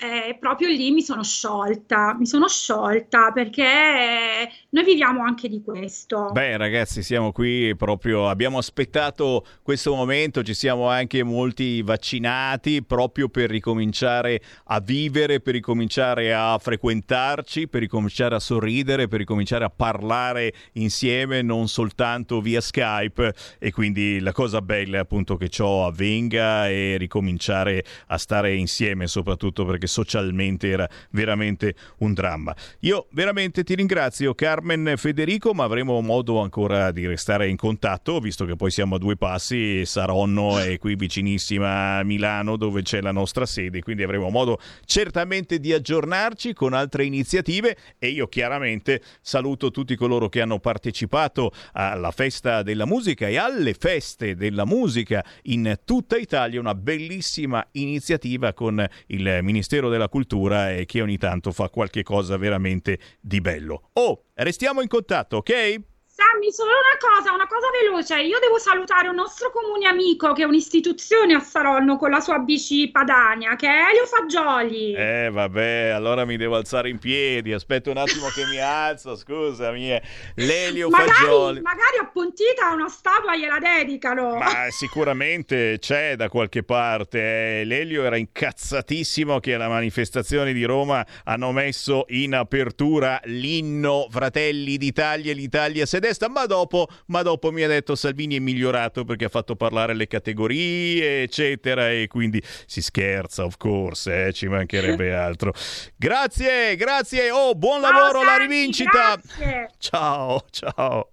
[0.00, 6.30] Eh, proprio lì mi sono sciolta, mi sono sciolta perché noi viviamo anche di questo.
[6.30, 8.28] Beh, ragazzi, siamo qui proprio.
[8.28, 15.54] Abbiamo aspettato questo momento, ci siamo anche molti vaccinati proprio per ricominciare a vivere, per
[15.54, 22.60] ricominciare a frequentarci, per ricominciare a sorridere, per ricominciare a parlare insieme, non soltanto via
[22.60, 23.34] Skype.
[23.58, 29.08] E quindi la cosa bella è appunto che ciò avvenga e ricominciare a stare insieme,
[29.08, 32.54] soprattutto perché socialmente era veramente un dramma.
[32.80, 38.44] Io veramente ti ringrazio, Carmen Federico, ma avremo modo ancora di restare in contatto, visto
[38.44, 39.84] che poi siamo a due passi.
[39.84, 45.58] Saronno è qui vicinissima a Milano, dove c'è la nostra sede, quindi avremo modo certamente
[45.58, 47.76] di aggiornarci con altre iniziative.
[47.98, 53.74] E io chiaramente saluto tutti coloro che hanno partecipato alla festa della musica e alle
[53.74, 60.84] feste della musica in tutta Italia, una bellissima iniziativa con il Ministero della Cultura e
[60.84, 63.90] che ogni tanto fa qualche cosa veramente di bello.
[63.92, 65.80] Oh, restiamo in contatto, ok?
[66.18, 68.20] Sammy, solo una cosa, una cosa veloce.
[68.22, 72.38] Io devo salutare un nostro comune amico che è un'istituzione a Saronno con la sua
[72.38, 74.94] bici Padania, che è Elio Fagioli.
[74.94, 77.52] Eh, vabbè, allora mi devo alzare in piedi.
[77.52, 79.92] Aspetta un attimo che mi alzo, scusami.
[79.92, 80.02] eh.
[80.34, 81.60] Lelio magari, Fagioli.
[81.60, 84.38] magari a Pontita una statua gliela dedicano.
[84.38, 87.60] Ma sicuramente c'è da qualche parte.
[87.60, 87.64] eh.
[87.64, 95.30] Lelio era incazzatissimo che alla manifestazione di Roma hanno messo in apertura l'inno Fratelli d'Italia
[95.30, 99.26] e l'Italia se destra, ma dopo, ma dopo mi ha detto Salvini è migliorato perché
[99.26, 105.14] ha fatto parlare le categorie, eccetera, e quindi si scherza, of course, eh, ci mancherebbe
[105.16, 105.52] altro.
[105.96, 108.90] Grazie, grazie, oh, buon Ciao, lavoro alla rivincita.
[108.90, 109.70] grazie.
[109.78, 111.10] Ciao, ciao.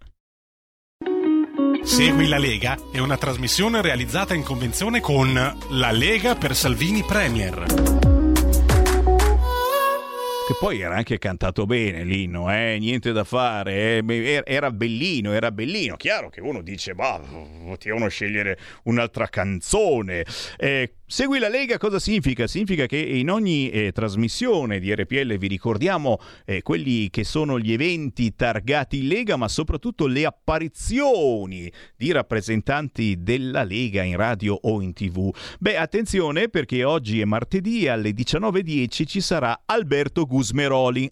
[1.83, 5.33] Segui la Lega è una trasmissione realizzata in convenzione con
[5.69, 8.04] La Lega per Salvini Premier.
[10.47, 12.77] Che poi era anche cantato bene l'inno, eh?
[12.79, 14.43] niente da fare, eh?
[14.45, 15.95] era bellino, era bellino.
[15.95, 17.19] Chiaro che uno dice, ma
[17.65, 20.23] potevano scegliere un'altra canzone.
[20.57, 22.47] Eh, segui la Lega cosa significa?
[22.47, 27.73] Significa che in ogni eh, trasmissione di RPL vi ricordiamo eh, quelli che sono gli
[27.73, 34.93] eventi targati Lega, ma soprattutto le apparizioni di rappresentanti della Lega in radio o in
[34.93, 35.33] tv.
[35.59, 41.11] Beh, attenzione perché oggi è martedì alle 19.10 ci sarà Alberto Gusmeroli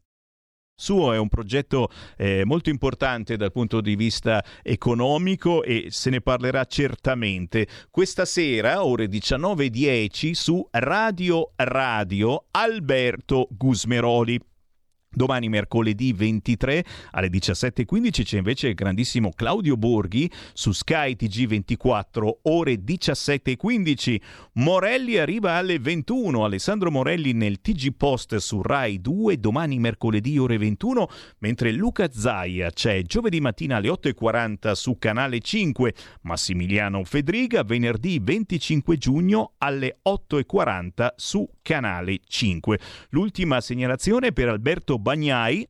[0.76, 6.22] suo è un progetto eh, molto importante dal punto di vista economico e se ne
[6.22, 14.53] parlerà certamente questa sera ore 19.10 su Radio Radio Alberto Gusmeroli.
[15.14, 22.74] Domani mercoledì 23 alle 17.15 c'è invece il grandissimo Claudio Borghi su Sky TG24 ore
[22.84, 24.20] 17.15.
[24.54, 30.58] Morelli arriva alle 21, Alessandro Morelli nel TG Post su Rai 2 domani mercoledì ore
[30.58, 31.08] 21,
[31.40, 38.98] mentre Luca Zaia c'è giovedì mattina alle 8.40 su Canale 5, Massimiliano Fedriga venerdì 25
[38.98, 42.80] giugno alle 8.40 su Canale 5.
[43.10, 45.68] L'ultima segnalazione per Alberto Bagnai,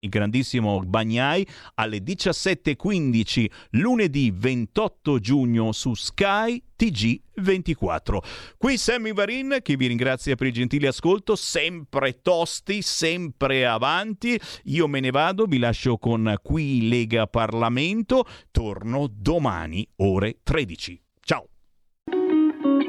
[0.00, 1.46] il grandissimo Bagnai
[1.76, 8.18] alle 17.15 lunedì 28 giugno su Sky TG24.
[8.58, 14.38] Qui Sammy Varin che vi ringrazia per il gentile ascolto, sempre tosti, sempre avanti.
[14.64, 21.01] Io me ne vado, vi lascio con Qui Lega Parlamento, torno domani ore 13.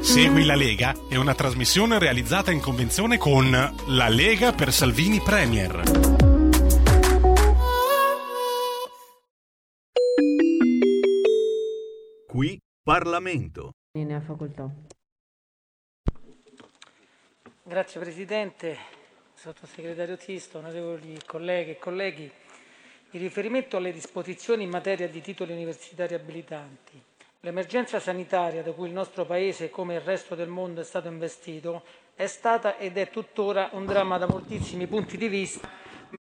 [0.03, 3.49] Segui la Lega è una trasmissione realizzata in convenzione con
[3.87, 5.81] La Lega per Salvini Premier.
[12.27, 13.71] Qui Parlamento.
[13.97, 14.69] Ne ha facoltà.
[17.63, 18.77] Grazie Presidente,
[19.33, 22.29] Sottosegretario Tisto, onorevoli colleghe e colleghi.
[23.11, 27.01] In riferimento alle disposizioni in materia di titoli universitari abilitanti,
[27.45, 31.83] l'emergenza sanitaria da cui il nostro Paese, come il resto del mondo, è stato investito
[32.15, 35.67] è stata ed è tuttora un dramma da moltissimi punti di vista,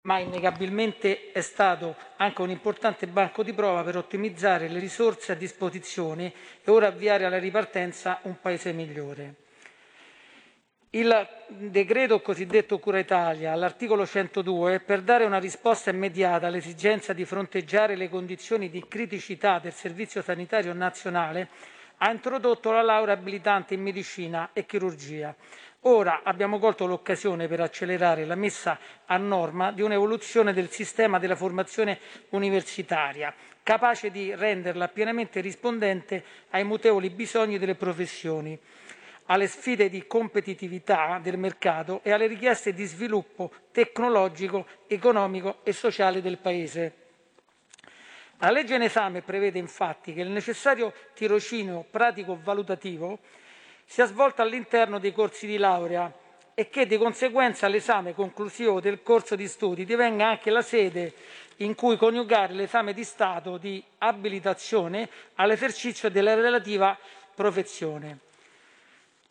[0.02, 5.36] ma innegabilmente è stato anche un importante banco di prova per ottimizzare le risorse a
[5.36, 6.32] disposizione
[6.62, 9.41] e ora avviare alla ripartenza un Paese migliore.
[10.94, 17.96] Il decreto cosiddetto Cura Italia, all'articolo 102, per dare una risposta immediata all'esigenza di fronteggiare
[17.96, 21.48] le condizioni di criticità del Servizio Sanitario Nazionale,
[21.96, 25.34] ha introdotto la laurea abilitante in medicina e chirurgia.
[25.84, 31.36] Ora abbiamo colto l'occasione per accelerare la messa a norma di un'evoluzione del sistema della
[31.36, 32.00] formazione
[32.30, 33.32] universitaria,
[33.62, 38.60] capace di renderla pienamente rispondente ai mutevoli bisogni delle professioni.
[39.32, 46.20] Alle sfide di competitività del mercato e alle richieste di sviluppo tecnologico, economico e sociale
[46.20, 46.96] del Paese.
[48.36, 53.20] La legge in esame prevede infatti che il necessario tirocinio pratico-valutativo
[53.86, 56.12] sia svolto all'interno dei corsi di laurea
[56.52, 61.14] e che di conseguenza l'esame conclusivo del corso di studi divenga anche la sede
[61.58, 66.98] in cui coniugare l'esame di Stato di abilitazione all'esercizio della relativa
[67.34, 68.30] professione.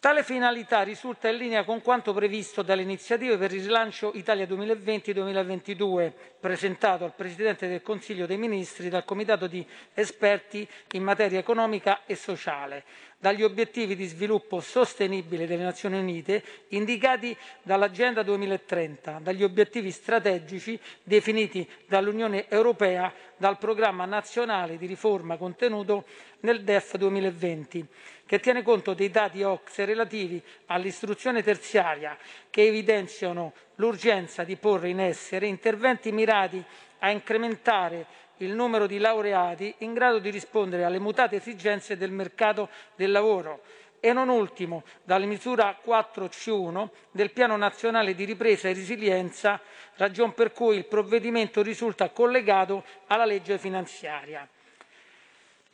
[0.02, 6.12] Tale finalità risulta in linea con quanto previsto dalle iniziative per il rilancio Italia 2020-2022,
[6.40, 9.64] presentato al Presidente del Consiglio dei Ministri dal Comitato di
[9.94, 12.84] esperti in materia economica e sociale,
[13.20, 21.70] dagli obiettivi di sviluppo sostenibile delle Nazioni Unite indicati dall'Agenda 2030, dagli obiettivi strategici definiti
[21.86, 26.06] dall'Unione Europea dal Programma nazionale di riforma contenuto
[26.40, 27.88] nel DEF 2020,
[28.32, 32.18] che tiene conto dei dati OCSE relativi all'istruzione terziaria
[32.50, 36.64] che evidenziano l'urgenza di porre in essere interventi mirati
[37.00, 38.06] a incrementare
[38.38, 43.64] il numero di laureati in grado di rispondere alle mutate esigenze del mercato del lavoro
[44.00, 49.60] e non ultimo dalla misura 4C1 del Piano nazionale di ripresa e resilienza,
[49.96, 54.48] ragion per cui il provvedimento risulta collegato alla legge finanziaria.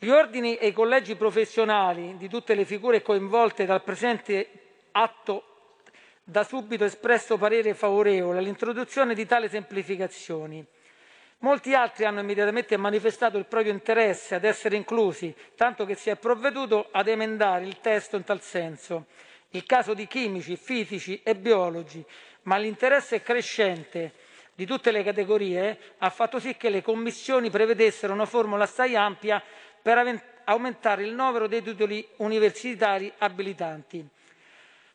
[0.00, 4.48] Gli ordini e i collegi professionali di tutte le figure coinvolte dal presente
[4.92, 5.42] atto
[6.22, 10.64] da subito espresso parere favorevole all'introduzione di tali semplificazioni.
[11.38, 16.16] Molti altri hanno immediatamente manifestato il proprio interesse ad essere inclusi, tanto che si è
[16.16, 19.06] provveduto ad emendare il testo in tal senso.
[19.50, 22.04] Il caso di chimici, fisici e biologi,
[22.42, 24.12] ma l'interesse crescente
[24.54, 29.42] di tutte le categorie ha fatto sì che le commissioni prevedessero una formula assai ampia
[29.82, 34.08] per aumentare il numero dei titoli universitari abilitanti.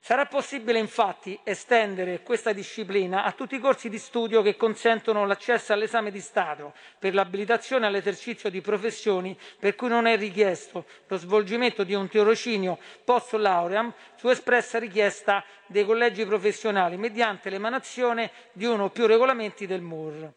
[0.06, 5.72] Sarà possibile infatti estendere questa disciplina a tutti i corsi di studio che consentono l'accesso
[5.72, 11.86] all'esame di Stato per l'abilitazione all'esercizio di professioni per cui non è richiesto lo svolgimento
[11.86, 18.84] di un tirocinio post lauream su espressa richiesta dei collegi professionali mediante l'emanazione di uno
[18.84, 20.34] o più regolamenti del MUR.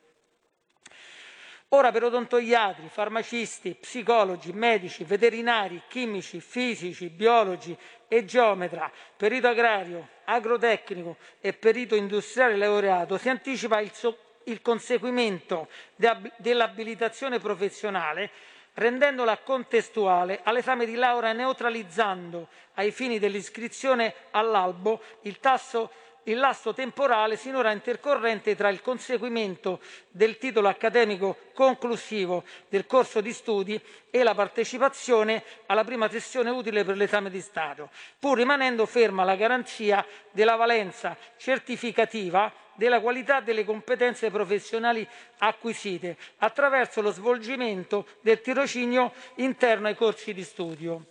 [1.71, 7.77] Ora per odontoiatri, farmacisti, psicologi, medici, veterinari, chimici, fisici, biologi
[8.07, 15.69] e geometra, perito agrario, agrotecnico e perito industriale laureato si anticipa il, so- il conseguimento
[15.97, 18.31] de- dell'abilitazione professionale
[18.75, 25.91] rendendola contestuale all'esame di laurea neutralizzando ai fini dell'iscrizione all'albo il tasso
[26.27, 29.81] il lasso temporale sinora intercorrente tra il conseguimento
[30.11, 33.81] del titolo accademico conclusivo del corso di studi
[34.11, 39.37] e la partecipazione alla prima sessione utile per l'esame di Stato, pur rimanendo ferma la
[39.37, 45.07] garanzia della valenza certificativa della qualità delle competenze professionali
[45.39, 51.07] acquisite attraverso lo svolgimento del tirocinio interno ai corsi di studio.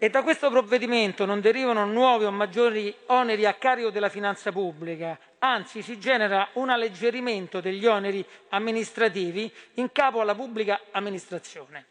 [0.00, 5.18] E da questo provvedimento non derivano nuovi o maggiori oneri a carico della finanza pubblica,
[5.40, 11.86] anzi si genera un alleggerimento degli oneri amministrativi in capo alla pubblica amministrazione.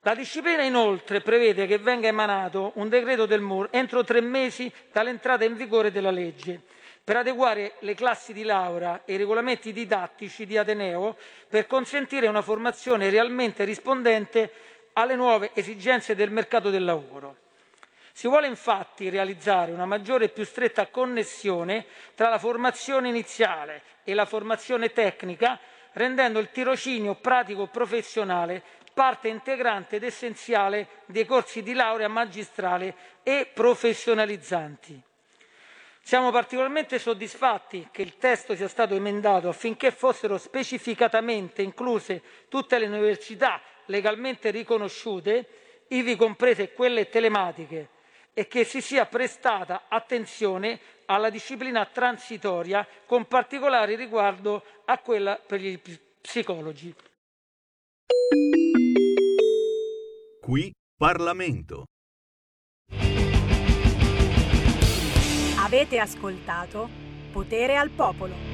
[0.00, 5.44] La disciplina inoltre prevede che venga emanato un decreto del MUR entro tre mesi dall'entrata
[5.44, 6.60] in vigore della legge
[7.02, 11.16] per adeguare le classi di laurea e i regolamenti didattici di Ateneo
[11.48, 14.52] per consentire una formazione realmente rispondente
[14.94, 17.36] alle nuove esigenze del mercato del lavoro.
[18.12, 24.14] Si vuole infatti realizzare una maggiore e più stretta connessione tra la formazione iniziale e
[24.14, 25.58] la formazione tecnica,
[25.92, 28.62] rendendo il tirocinio pratico professionale
[28.92, 35.00] parte integrante ed essenziale dei corsi di laurea magistrale e professionalizzanti.
[36.02, 42.86] Siamo particolarmente soddisfatti che il testo sia stato emendato affinché fossero specificatamente incluse tutte le
[42.86, 43.60] università
[43.90, 47.88] legalmente riconosciute, ivi comprese quelle telematiche,
[48.32, 55.60] e che si sia prestata attenzione alla disciplina transitoria con particolare riguardo a quella per
[55.60, 55.78] gli
[56.20, 56.94] psicologi.
[60.40, 61.84] Qui Parlamento.
[65.58, 66.88] Avete ascoltato
[67.32, 68.49] Potere al Popolo.